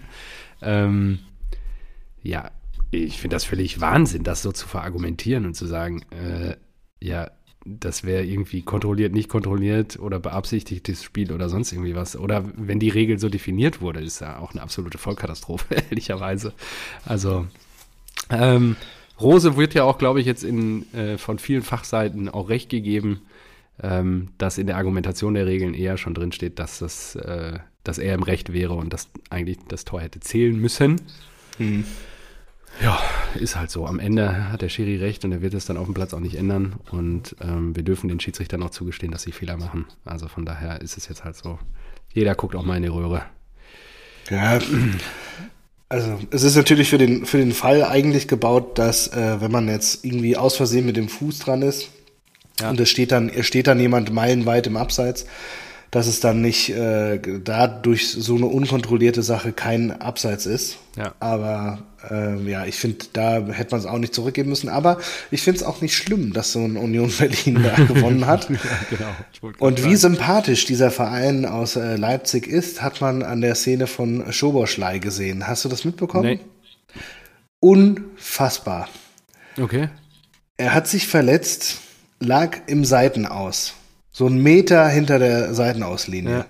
[0.61, 1.20] Ähm,
[2.22, 2.51] ja,
[2.92, 6.56] ich finde das völlig Wahnsinn, das so zu verargumentieren und zu sagen, äh,
[7.00, 7.30] ja,
[7.66, 12.16] das wäre irgendwie kontrolliert, nicht kontrolliert oder beabsichtigtes Spiel oder sonst irgendwie was.
[12.16, 16.54] Oder wenn die Regel so definiert wurde, ist ja auch eine absolute Vollkatastrophe, ehrlicherweise.
[17.06, 17.46] Also,
[18.30, 18.78] ähm,
[19.20, 23.22] Rose wird ja auch, glaube ich, jetzt in, äh, von vielen Fachseiten auch recht gegeben,
[23.82, 28.16] ähm, dass in der Argumentation der Regeln eher schon drinsteht, dass, das, äh, dass er
[28.16, 31.02] im Recht wäre und dass eigentlich das Tor hätte zählen müssen.
[31.58, 31.86] Mhm.
[32.82, 32.99] Ja,
[33.36, 33.86] ist halt so.
[33.86, 36.20] Am Ende hat der Schiri recht und er wird es dann auf dem Platz auch
[36.20, 36.76] nicht ändern.
[36.91, 39.86] Und ähm, wir dürfen den Schiedsrichtern auch zugestehen, dass sie Fehler machen.
[40.05, 41.59] Also von daher ist es jetzt halt so.
[42.13, 43.24] Jeder guckt auch mal in die Röhre.
[44.30, 44.59] Ja,
[45.89, 49.68] also es ist natürlich für den, für den Fall eigentlich gebaut, dass äh, wenn man
[49.70, 51.89] jetzt irgendwie aus Versehen mit dem Fuß dran ist
[52.59, 52.70] ja.
[52.70, 55.26] und es steht dann, es steht dann jemand meilenweit im Abseits,
[55.92, 60.78] dass es dann nicht äh, dadurch so eine unkontrollierte Sache kein Abseits ist.
[60.96, 61.14] Ja.
[61.20, 61.80] Aber
[62.10, 64.70] äh, ja, ich finde, da hätte man es auch nicht zurückgeben müssen.
[64.70, 64.98] Aber
[65.32, 68.50] ich finde es auch nicht schlimm, dass so ein Union Berlin da gewonnen hat.
[68.50, 68.58] ja,
[68.90, 69.54] genau.
[69.60, 74.32] Und wie sympathisch dieser Verein aus äh, Leipzig ist, hat man an der Szene von
[74.32, 75.48] Schoboschlei gesehen.
[75.48, 76.24] Hast du das mitbekommen?
[76.26, 76.40] Nee.
[77.60, 78.90] Unfassbar.
[79.60, 79.90] Okay.
[80.58, 81.80] Er hat sich verletzt,
[82.20, 83.74] lag im Seitenaus.
[84.18, 86.32] So ein Meter hinter der Seitenauslinie.
[86.32, 86.45] Ja.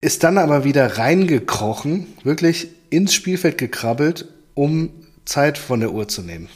[0.00, 4.88] Ist dann aber wieder reingekrochen, wirklich ins Spielfeld gekrabbelt, um
[5.26, 6.48] Zeit von der Uhr zu nehmen.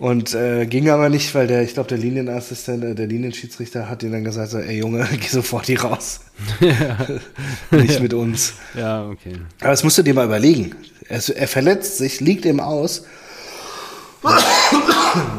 [0.00, 4.02] Und äh, ging aber nicht, weil der, ich glaube, der Linienassistent, äh, der Linienschiedsrichter hat
[4.02, 6.22] ihn dann gesagt, so, ey Junge, geh sofort hier raus.
[6.58, 7.06] Ja.
[7.70, 8.54] nicht mit uns.
[8.74, 9.36] Ja, okay.
[9.60, 10.74] Aber das musst du dir mal überlegen.
[11.08, 13.04] Er, er verletzt sich, liegt im Aus.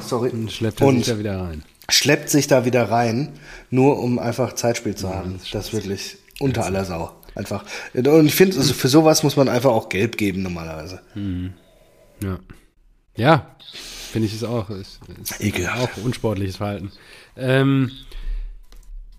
[0.07, 0.29] Sorry.
[0.29, 3.33] Und schleppt er sich da wieder rein schleppt sich da wieder rein,
[3.69, 5.31] nur um einfach Zeitspiel zu haben.
[5.31, 7.13] Ja, das, das ist wirklich unter aller Sau.
[7.35, 7.63] Einfach.
[7.93, 11.01] Und ich finde, also für sowas muss man einfach auch Gelb geben normalerweise.
[11.13, 11.53] Mhm.
[12.23, 12.39] Ja.
[13.15, 13.55] Ja,
[14.11, 14.69] finde ich es auch.
[14.69, 15.99] Ist, ist Ekelhaft.
[15.99, 16.91] Auch unsportliches Verhalten.
[17.35, 17.91] Ähm,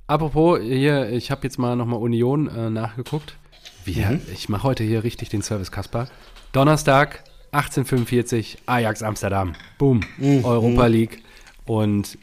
[0.08, 3.36] apropos, hier, ich habe jetzt mal nochmal Union äh, nachgeguckt.
[3.84, 4.20] Wie, mhm.
[4.32, 6.08] Ich mache heute hier richtig den Service, Kasper.
[6.52, 9.54] Donnerstag, 1845, Ajax Amsterdam.
[9.78, 10.00] Boom.
[10.18, 10.44] Mhm.
[10.44, 11.22] Europa League.
[11.66, 12.18] Und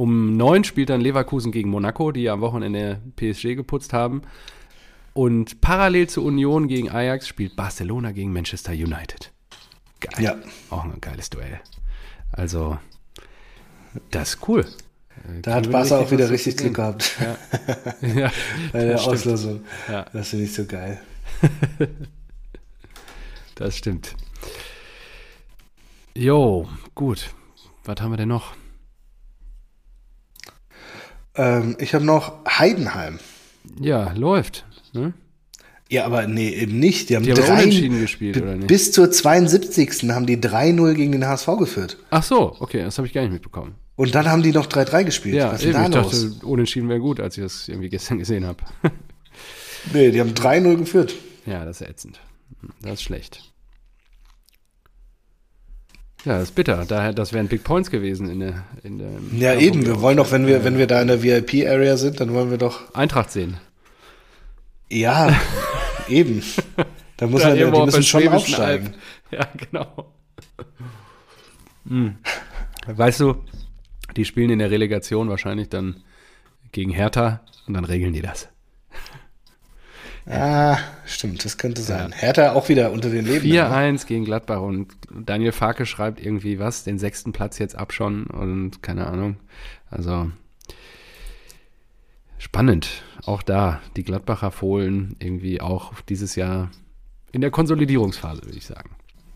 [0.00, 4.22] um neun spielt dann Leverkusen gegen Monaco, die am Wochenende PSG geputzt haben.
[5.12, 9.30] Und parallel zur Union gegen Ajax spielt Barcelona gegen Manchester United.
[10.00, 10.24] Geil.
[10.24, 10.36] Ja.
[10.70, 11.60] Auch ein geiles Duell.
[12.32, 12.78] Also,
[14.10, 14.64] das ist cool.
[15.42, 17.18] Da hat Barca auch wieder richtig Glück gehabt.
[17.20, 17.36] Ja.
[18.08, 18.32] ja
[18.72, 19.16] Bei der stimmt.
[19.16, 19.60] Auslosung.
[19.86, 20.06] Ja.
[20.14, 20.98] Das finde ich so geil.
[23.54, 24.14] das stimmt.
[26.16, 27.34] Jo, gut.
[27.84, 28.54] Was haben wir denn noch?
[31.34, 33.18] Ähm, ich habe noch Heidenheim.
[33.80, 34.64] Ja, läuft.
[34.92, 35.12] Ne?
[35.88, 37.10] Ja, aber nee, eben nicht.
[37.10, 38.68] Die haben, die drei, unentschieden gespielt, oder nicht?
[38.68, 40.08] Bis zur 72.
[40.10, 41.98] haben die 3-0 gegen den HSV geführt.
[42.10, 43.74] Ach so, okay, das habe ich gar nicht mitbekommen.
[43.96, 45.34] Und dann haben die noch 3-3 gespielt.
[45.34, 48.46] Ja, Was eben, da ich dachte, unentschieden wäre gut, als ich das irgendwie gestern gesehen
[48.46, 48.58] habe.
[49.92, 51.14] nee, die haben 3-0 geführt.
[51.44, 52.20] Ja, das ist ätzend.
[52.82, 53.49] Das ist schlecht.
[56.24, 56.84] Ja, das ist bitter.
[56.86, 58.64] Daher, das wären Big Points gewesen in der.
[58.82, 59.86] In der ja, eben.
[59.86, 62.58] Wir wollen doch, wenn wir, wenn wir da in der VIP-Area sind, dann wollen wir
[62.58, 62.92] doch.
[62.94, 63.56] Eintracht sehen.
[64.90, 65.34] Ja,
[66.08, 66.42] eben.
[67.16, 68.86] Da muss man, ja, die müssen schon aufsteigen.
[68.86, 68.94] Alp.
[69.32, 70.12] Ja, genau.
[71.86, 72.16] Hm.
[72.88, 73.44] Weißt du,
[74.16, 76.02] die spielen in der Relegation wahrscheinlich dann
[76.72, 78.48] gegen Hertha und dann regeln die das.
[80.26, 82.10] Ah, stimmt, das könnte sein.
[82.10, 82.16] Ja.
[82.16, 83.46] Hertha auch wieder unter den Leben.
[83.46, 83.98] 4-1 ne?
[84.06, 88.82] gegen Gladbach und Daniel Farke schreibt irgendwie was, den sechsten Platz jetzt ab schon und
[88.82, 89.36] keine Ahnung.
[89.90, 90.30] Also
[92.38, 93.02] spannend.
[93.24, 96.70] Auch da, die Gladbacher Fohlen irgendwie auch dieses Jahr
[97.32, 98.90] in der Konsolidierungsphase, würde ich sagen.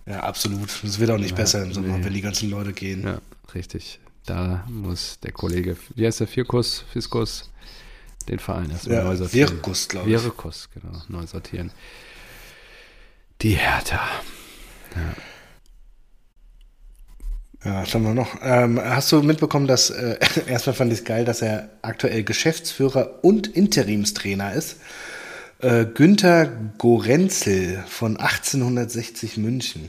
[0.07, 0.69] Ja, absolut.
[0.85, 2.05] Es wird auch nicht ja, besser im Sommer, nee.
[2.05, 3.05] wenn die ganzen Leute gehen.
[3.05, 3.19] Ja,
[3.55, 4.01] richtig.
[4.27, 7.51] Da muss der Kollege, wie heißt der, Firkus, Fiskus,
[8.29, 9.51] den Verein erstmal ja, neu sortieren.
[9.51, 10.23] Virkus, glaube ich.
[10.23, 11.71] Virkus, genau, neu sortieren.
[13.43, 14.01] Die Hertha.
[14.95, 15.15] Ja.
[17.65, 18.37] Ja, was haben wir noch?
[18.43, 23.21] Ähm, hast du mitbekommen, dass, äh, erstmal fand ich es geil, dass er aktuell Geschäftsführer
[23.23, 24.77] und Interimstrainer ist.
[25.61, 26.47] Äh, Günther
[26.77, 29.89] Gorenzel von 1860 München.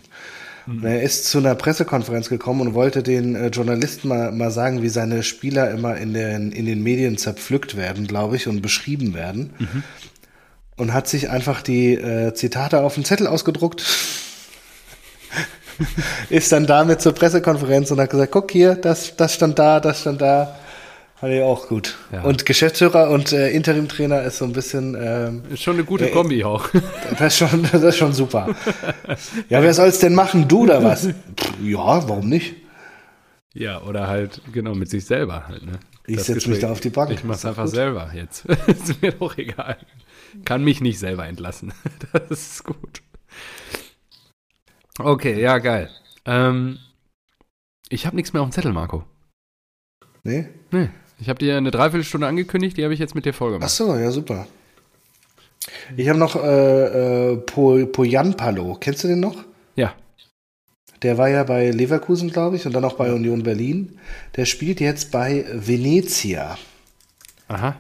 [0.66, 0.86] Mhm.
[0.86, 4.89] Er ist zu einer Pressekonferenz gekommen und wollte den äh, Journalisten mal, mal sagen, wie
[4.89, 9.53] seine Spieler immer in den, in den Medien zerpflückt werden, glaube ich, und beschrieben werden.
[9.59, 9.84] Mhm.
[10.78, 13.86] Und hat sich einfach die äh, Zitate auf den Zettel ausgedruckt.
[16.30, 20.01] ist dann damit zur Pressekonferenz und hat gesagt, guck hier, das, das stand da, das
[20.01, 20.57] stand da.
[21.18, 21.95] Fand ich auch gut.
[22.11, 22.24] Ja.
[22.24, 24.95] Und Geschäftsführer und äh, Interimtrainer ist so ein bisschen.
[24.99, 26.68] Ähm, Ist schon eine gute Äh, Kombi auch.
[27.20, 28.53] das, ist schon, das ist schon super.
[29.47, 30.47] ja, wer soll's denn machen?
[30.47, 31.07] Du oder was?
[31.07, 32.55] Pff, ja, warum nicht?
[33.53, 35.80] Ja, oder halt, genau, mit sich selber halt, ne?
[36.07, 37.11] Ich Das setz mich da auf die Bank.
[37.11, 37.74] Ich mach's einfach gut.
[37.74, 38.45] selber jetzt.
[38.68, 39.78] ist mir doch egal.
[40.43, 41.74] Kann mich nicht selber entlassen.
[42.11, 43.01] das ist gut.
[44.99, 45.89] Okay, ja, geil.
[46.26, 46.78] Ähm,
[47.89, 49.05] ich habe nichts mehr auf dem Zettel, Marco.
[50.24, 50.49] Nee?
[50.72, 50.89] Nee.
[51.20, 53.72] Ich habe dir eine Dreiviertelstunde angekündigt, die habe ich jetzt mit dir Ach vollgemacht.
[53.72, 54.47] so, ja, super.
[55.95, 58.78] Ich habe noch äh, äh, po, Poyanpalo.
[58.80, 59.43] Kennst du den noch?
[59.76, 59.93] Ja.
[61.01, 63.97] Der war ja bei Leverkusen, glaube ich, und dann auch bei Union Berlin.
[64.36, 66.57] Der spielt jetzt bei Venezia.
[67.47, 67.76] Aha.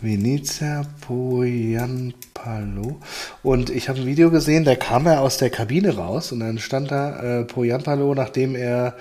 [0.00, 3.00] Venezia Poyanpalo.
[3.42, 6.58] Und ich habe ein Video gesehen, da kam er aus der Kabine raus und dann
[6.58, 8.96] stand da äh, Poyanpalo, nachdem er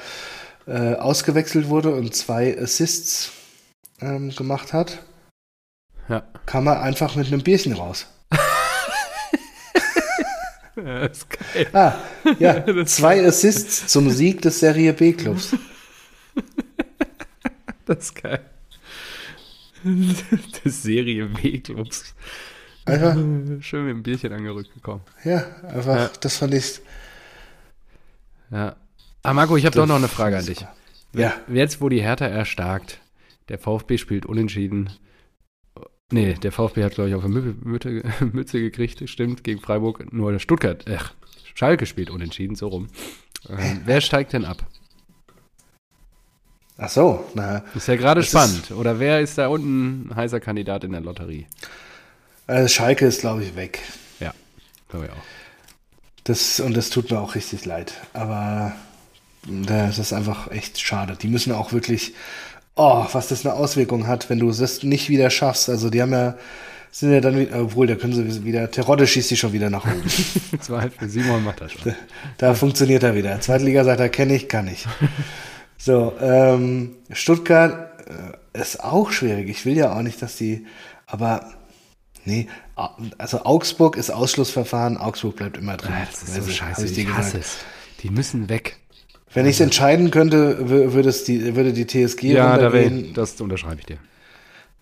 [0.67, 3.31] äh, ausgewechselt wurde und zwei Assists
[4.01, 5.03] ähm, gemacht hat,
[6.07, 6.23] Ja.
[6.45, 8.07] kam er einfach mit einem Bierchen raus.
[10.75, 11.67] ja ist geil.
[11.73, 11.93] Ah,
[12.39, 15.55] ja, Das- zwei Assists zum Sieg des Serie B-Clubs.
[17.85, 18.41] Das ist geil.
[19.83, 22.13] Des Serie B-Clubs.
[22.85, 23.15] Einfach,
[23.61, 25.01] Schön mit dem Bierchen angerückt gekommen.
[25.23, 26.11] ja, einfach, Ja.
[26.21, 26.81] das fand ich.
[28.51, 28.75] Ja.
[29.23, 30.63] Ah, Marco, ich habe doch noch eine Frage an dich.
[31.13, 32.99] Ja, Jetzt, wo die Hertha erstarkt,
[33.49, 34.89] der VfB spielt unentschieden.
[36.11, 38.01] Nee, der VfB hat, glaube ich, auf eine Mü- Mütze,
[38.33, 40.11] Mütze gekriegt, stimmt, gegen Freiburg.
[40.11, 41.13] Nur der Stuttgart, ach,
[41.53, 42.87] Schalke spielt unentschieden, so rum.
[43.47, 44.65] Ähm, wer steigt denn ab?
[46.77, 48.71] ach so, na, Ist ja gerade Das ist- spannend.
[48.71, 51.45] Oder wer ist da unten ein heißer Kandidat in der Lotterie?
[52.47, 53.79] äh, Schalke ist, glaube ich, weg.
[54.19, 54.33] Ja,
[54.89, 55.23] glaube ich auch.
[56.23, 57.93] Das, und das tut mir auch richtig leid.
[58.13, 58.73] Aber
[59.47, 61.15] das ist einfach echt schade.
[61.15, 62.13] Die müssen auch wirklich,
[62.79, 65.69] oh, was das eine Auswirkung hat, wenn du es nicht wieder schaffst.
[65.69, 66.35] Also die haben ja,
[66.91, 69.85] sind ja dann, wieder- obwohl, da können sie wieder, Terodde schießt die schon wieder nach
[69.85, 70.03] oben.
[70.69, 71.93] War halt Simon macht das schon.
[72.37, 73.39] da funktioniert er wieder.
[73.41, 74.85] Zweitliga sagt er, kenne ich, kann ich.
[75.81, 78.01] So, ähm, Stuttgart
[78.53, 79.47] äh, ist auch schwierig.
[79.49, 80.65] Ich will ja auch nicht, dass die,
[81.05, 81.51] aber
[82.25, 82.49] nee,
[83.17, 85.93] also Augsburg ist Ausschlussverfahren, Augsburg bleibt immer drin.
[85.95, 86.85] Ah, Das ist so Also, scheiße.
[86.85, 87.17] Ich, gesagt.
[87.17, 87.57] hasse es.
[88.03, 88.77] Die müssen weg.
[89.33, 92.89] Wenn ich es entscheiden könnte, wür- würde, es die, würde die TSG Ja, da wär,
[93.13, 93.97] das unterschreibe ich dir.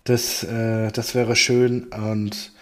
[0.06, 1.84] Das, äh, das wäre schön.
[1.88, 2.54] Und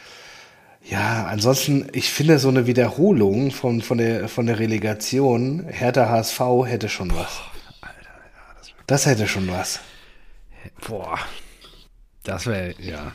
[0.84, 6.40] ja, ansonsten, ich finde so eine Wiederholung von, von, der, von der Relegation, Hertha HSV
[6.66, 7.42] hätte schon was.
[8.88, 9.80] Das hätte schon was.
[10.88, 11.20] Boah,
[12.24, 13.14] das wäre, ja.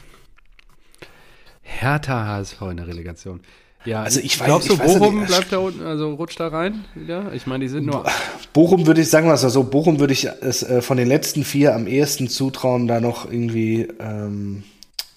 [1.62, 3.40] Hertha HSV in der Relegation.
[3.84, 5.28] Ja, Also ich weiß- glaubst du, ich weiß ja Bochum nicht.
[5.28, 7.32] bleibt da unten, also rutscht da rein wieder?
[7.32, 8.04] Ich meine, die sind nur.
[8.52, 11.74] Bochum würde ich sagen, was so, Bochum würde ich es äh, von den letzten vier
[11.74, 14.64] am ehesten zutrauen, da noch irgendwie ähm,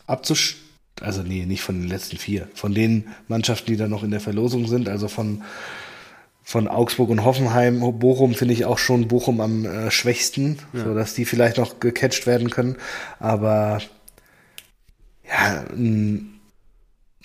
[0.07, 0.57] abzusch...
[1.01, 2.47] Also nee, nicht von den letzten vier.
[2.53, 5.41] Von den Mannschaften, die da noch in der Verlosung sind, also von,
[6.43, 11.15] von Augsburg und Hoffenheim, Bochum finde ich auch schon Bochum am äh, schwächsten, so dass
[11.15, 12.77] die vielleicht noch gecatcht werden können.
[13.19, 13.79] Aber
[15.27, 16.32] ja, ein,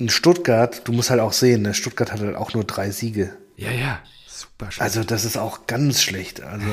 [0.01, 1.75] ein Stuttgart, du musst halt auch sehen, ne?
[1.75, 3.37] Stuttgart hat halt auch nur drei Siege.
[3.57, 4.01] Ja, ja,
[4.41, 4.83] super schön.
[4.83, 6.43] Also das ist auch ganz schlecht.
[6.43, 6.67] Also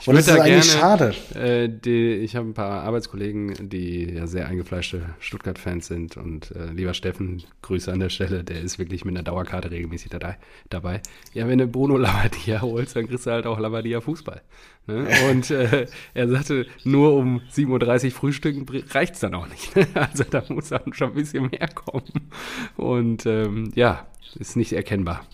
[0.00, 1.14] Ich und das ist da eigentlich gerne- schade.
[1.34, 6.16] Äh, die, ich habe ein paar Arbeitskollegen, die ja sehr eingefleischte Stuttgart-Fans sind.
[6.16, 10.10] Und äh, lieber Steffen, Grüße an der Stelle, der ist wirklich mit einer Dauerkarte regelmäßig
[10.10, 10.36] da,
[10.70, 11.00] dabei.
[11.32, 14.42] Ja, wenn du Bruno Labbadia holst, dann kriegst du halt auch Labbadia Fußball.
[14.86, 15.06] Ne?
[15.30, 19.72] Und äh, er sagte, nur um 7.30 Uhr frühstücken reicht es dann auch nicht.
[19.94, 22.30] also da muss dann schon ein bisschen mehr kommen.
[22.76, 24.06] Und ähm, ja,
[24.38, 25.26] ist nicht erkennbar.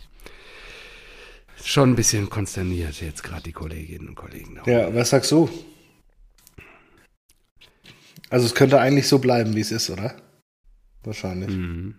[1.67, 4.57] Schon ein bisschen konsterniert jetzt gerade die Kolleginnen und Kollegen.
[4.57, 5.49] da Ja, was sagst du?
[8.29, 10.15] Also es könnte eigentlich so bleiben, wie es ist, oder?
[11.05, 11.57] Wahrscheinlich.
[11.57, 11.95] Mhm.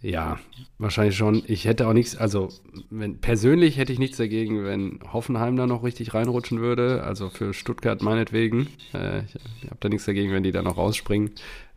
[0.00, 0.38] Ja,
[0.78, 1.42] wahrscheinlich schon.
[1.46, 2.48] Ich hätte auch nichts, also
[2.88, 7.02] wenn, persönlich hätte ich nichts dagegen, wenn Hoffenheim da noch richtig reinrutschen würde.
[7.02, 8.68] Also für Stuttgart meinetwegen.
[8.94, 11.32] Äh, ich habe da nichts dagegen, wenn die da noch rausspringen.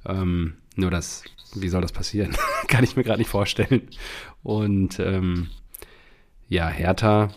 [0.06, 1.24] Ähm, nur das,
[1.56, 2.36] wie soll das passieren?
[2.68, 3.88] Kann ich mir gerade nicht vorstellen.
[4.44, 5.50] Und ähm,
[6.48, 7.30] ja, Hertha.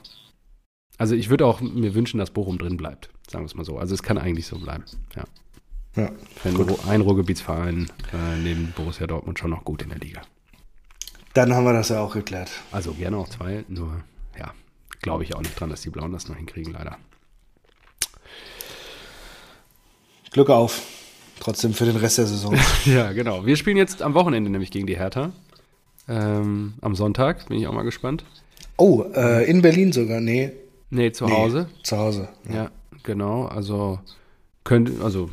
[0.98, 3.10] Also ich würde auch mir wünschen, dass Bochum drin bleibt.
[3.28, 3.78] Sagen wir es mal so.
[3.78, 4.84] Also es kann eigentlich so bleiben.
[5.16, 5.24] Ja.
[5.96, 6.10] Ja.
[6.44, 10.22] Ein, Ru ein Ruhrgebietsverein äh, neben Borussia Dortmund schon noch gut in der Liga.
[11.34, 12.50] Dann haben wir das ja auch geklärt.
[12.70, 14.02] Also gerne auch zwei, nur
[14.38, 14.54] ja,
[15.00, 16.98] glaube ich auch nicht dran, dass die Blauen das noch hinkriegen, leider.
[20.30, 20.82] Glück auf.
[21.42, 22.56] Trotzdem für den Rest der Saison.
[22.84, 23.44] Ja, genau.
[23.44, 25.32] Wir spielen jetzt am Wochenende nämlich gegen die Hertha.
[26.08, 28.24] Ähm, am Sonntag, bin ich auch mal gespannt.
[28.76, 30.20] Oh, äh, in Berlin sogar.
[30.20, 30.52] Nee.
[30.90, 31.68] Nee, zu nee, Hause.
[31.82, 32.28] Zu Hause.
[32.48, 32.70] Ja,
[33.02, 33.46] genau.
[33.46, 33.98] Also
[35.02, 35.30] also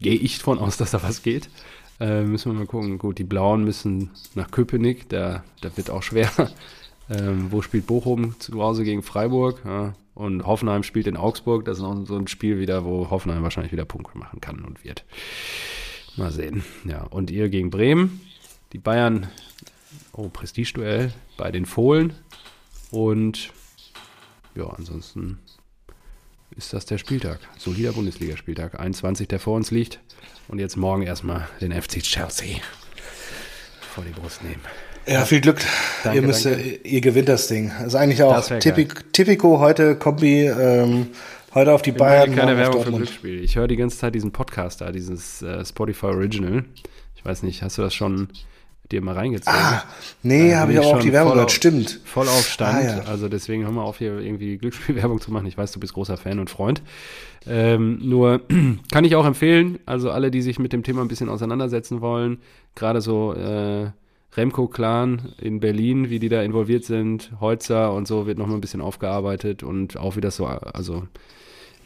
[0.00, 1.50] gehe ich von aus, dass da was geht.
[1.98, 2.98] Äh, müssen wir mal gucken.
[2.98, 6.30] Gut, die Blauen müssen nach Köpenick, da, da wird auch schwer.
[7.12, 9.60] Ähm, wo spielt Bochum zu Hause gegen Freiburg?
[9.64, 9.94] Ja.
[10.20, 11.64] Und Hoffenheim spielt in Augsburg.
[11.64, 14.84] Das ist auch so ein Spiel wieder, wo Hoffenheim wahrscheinlich wieder Punkte machen kann und
[14.84, 15.06] wird.
[16.18, 16.62] Mal sehen.
[16.84, 18.20] Ja, und ihr gegen Bremen.
[18.74, 19.30] Die Bayern,
[20.12, 22.12] oh, Prestigeduell bei den Fohlen.
[22.90, 23.50] Und
[24.54, 25.38] ja, ansonsten
[26.54, 27.40] ist das der Spieltag.
[27.56, 28.78] Solider Bundesligaspieltag.
[28.78, 30.00] 21, der vor uns liegt.
[30.48, 32.58] Und jetzt morgen erstmal den FC Chelsea
[33.94, 34.60] vor die Brust nehmen.
[35.06, 35.60] Ja, viel Glück.
[36.04, 36.80] Danke, ihr, müsst, danke.
[36.84, 37.70] ihr gewinnt das Ding.
[37.78, 41.08] Das ist eigentlich auch Tipico heute, Kombi, ähm,
[41.54, 42.34] heute auf die Bayern.
[42.34, 43.42] Keine Werbung für Glücksspiel.
[43.42, 46.64] Ich höre die ganze Zeit diesen Podcast da, dieses äh, Spotify Original.
[47.16, 48.28] Ich weiß nicht, hast du das schon
[48.90, 49.58] dir mal reingezogen.
[49.58, 49.84] Ah,
[50.22, 52.00] nee, habe ich aber auch die Werbung gehört, stimmt.
[52.04, 52.74] Voll auf Stand.
[52.74, 53.02] Ah, ja.
[53.04, 55.46] Also deswegen hör mal auf, hier irgendwie Glücksspielwerbung zu machen.
[55.46, 56.82] Ich weiß, du bist großer Fan und Freund.
[57.46, 58.42] Ähm, nur
[58.92, 62.38] kann ich auch empfehlen, also alle, die sich mit dem Thema ein bisschen auseinandersetzen wollen,
[62.74, 63.90] gerade so äh,
[64.36, 68.80] Remco-Clan in Berlin, wie die da involviert sind, Holzer und so, wird nochmal ein bisschen
[68.80, 71.04] aufgearbeitet und auch wie das so, also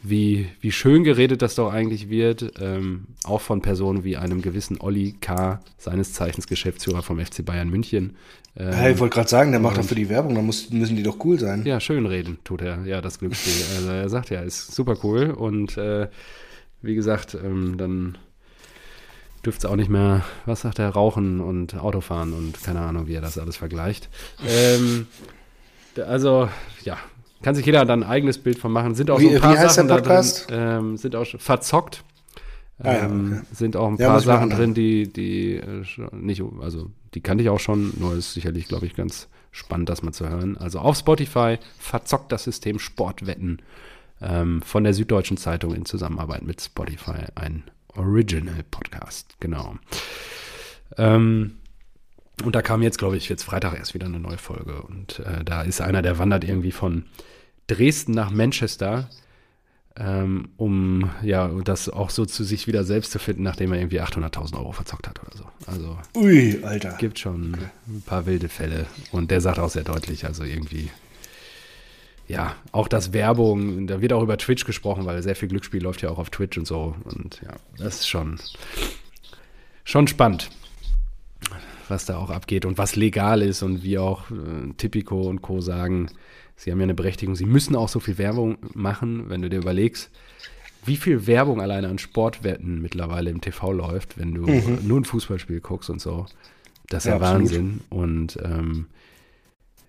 [0.03, 4.79] wie, wie schön geredet das doch eigentlich wird, ähm, auch von Personen wie einem gewissen
[4.79, 8.15] Olli K., seines Zeichens Geschäftsführer vom FC Bayern München.
[8.55, 10.95] Ähm, ja, ich wollte gerade sagen, der macht doch für die Werbung, dann muss, müssen
[10.95, 11.65] die doch cool sein.
[11.65, 13.65] Ja, schön reden tut er, ja, das Glücksspiel.
[13.77, 16.07] also er sagt ja, ist super cool und äh,
[16.81, 18.17] wie gesagt, ähm, dann
[19.45, 23.13] dürfte es auch nicht mehr, was sagt er, rauchen und Autofahren und keine Ahnung, wie
[23.13, 24.09] er das alles vergleicht.
[24.47, 25.07] Ähm,
[26.05, 26.49] also,
[26.83, 26.97] ja,
[27.41, 28.95] kann sich jeder dann ein eigenes Bild von machen.
[28.95, 32.03] Sind auch wie, so ein paar Sachen da drin, ähm, sind auch schon verzockt.
[32.79, 33.45] Ah, ja, ähm, okay.
[33.53, 37.49] Sind auch ein ja, paar Sachen drin, die, die äh, nicht, also die kannte ich
[37.49, 40.57] auch schon, nur ist sicherlich, glaube ich, ganz spannend, das mal zu hören.
[40.57, 43.61] Also auf Spotify verzockt das System Sportwetten
[44.21, 47.63] ähm, von der Süddeutschen Zeitung in Zusammenarbeit mit Spotify ein
[47.95, 49.75] Original Podcast, genau.
[50.97, 51.57] Ähm,
[52.43, 54.81] und da kam jetzt, glaube ich, jetzt Freitag erst wieder eine neue Folge.
[54.81, 57.05] Und äh, da ist einer, der wandert irgendwie von
[57.67, 59.09] Dresden nach Manchester,
[59.97, 64.01] ähm, um ja das auch so zu sich wieder selbst zu finden, nachdem er irgendwie
[64.01, 65.45] 800.000 Euro verzockt hat oder so.
[65.65, 66.97] Also Ui, Alter.
[66.97, 67.55] Gibt schon
[67.87, 68.87] ein paar wilde Fälle.
[69.11, 70.89] Und der sagt auch sehr deutlich, also irgendwie
[72.27, 76.01] ja, auch das Werbung, da wird auch über Twitch gesprochen, weil sehr viel Glücksspiel läuft
[76.01, 76.95] ja auch auf Twitch und so.
[77.03, 78.39] Und ja, das ist schon,
[79.83, 80.49] schon spannend,
[81.87, 85.61] was da auch abgeht und was legal ist und wie auch äh, Tipico und Co.
[85.61, 86.09] sagen,
[86.55, 89.59] sie haben ja eine Berechtigung, sie müssen auch so viel Werbung machen, wenn du dir
[89.59, 90.09] überlegst,
[90.83, 94.87] wie viel Werbung alleine an Sportwetten mittlerweile im TV läuft, wenn du mhm.
[94.87, 96.25] nur ein Fußballspiel guckst und so.
[96.89, 97.81] Das ist ja, ja Wahnsinn.
[97.89, 98.87] Und ähm,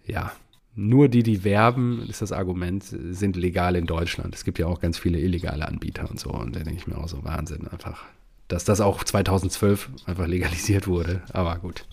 [0.07, 0.33] ja,
[0.77, 4.35] nur die, die werben, ist das Argument, sind legal in Deutschland.
[4.35, 6.31] Es gibt ja auch ganz viele illegale Anbieter und so.
[6.31, 8.05] Und da denke ich mir auch so Wahnsinn einfach,
[8.49, 11.23] dass das auch 2012 einfach legalisiert wurde.
[11.33, 11.87] Aber gut,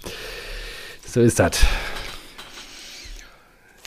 [1.05, 1.65] so ist das.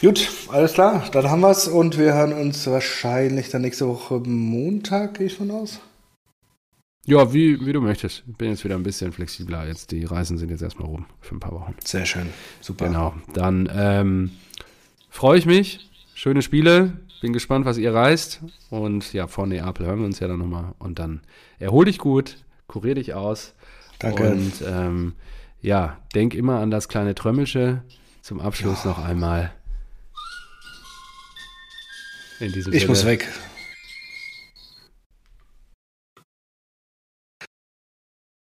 [0.01, 4.21] Gut, alles klar, dann haben wir es und wir hören uns wahrscheinlich dann nächste Woche
[4.21, 5.81] Montag, gehe ich von aus.
[7.07, 8.25] Ja, wie, wie du möchtest.
[8.27, 9.67] Ich bin jetzt wieder ein bisschen flexibler.
[9.67, 11.75] Jetzt die Reisen sind jetzt erstmal rum für ein paar Wochen.
[11.85, 12.27] Sehr schön,
[12.61, 12.87] super.
[12.87, 14.33] Genau, dann ähm,
[15.17, 15.81] freue ich mich.
[16.15, 16.93] Schöne Spiele.
[17.23, 18.41] Bin gespannt, was ihr reist.
[18.71, 20.75] Und ja, vor Neapel hören wir uns ja dann nochmal.
[20.79, 21.23] Und dann
[21.59, 22.37] erhol dich gut,
[22.69, 23.55] kurier dich aus.
[23.99, 24.31] Danke.
[24.31, 25.15] Und ähm,
[25.63, 27.83] ja, denk immer an das kleine Trömmelsche.
[28.21, 28.91] Zum Abschluss ja.
[28.91, 29.53] noch einmal.
[32.39, 32.91] In diesem ich Sinne.
[32.91, 33.27] muss weg.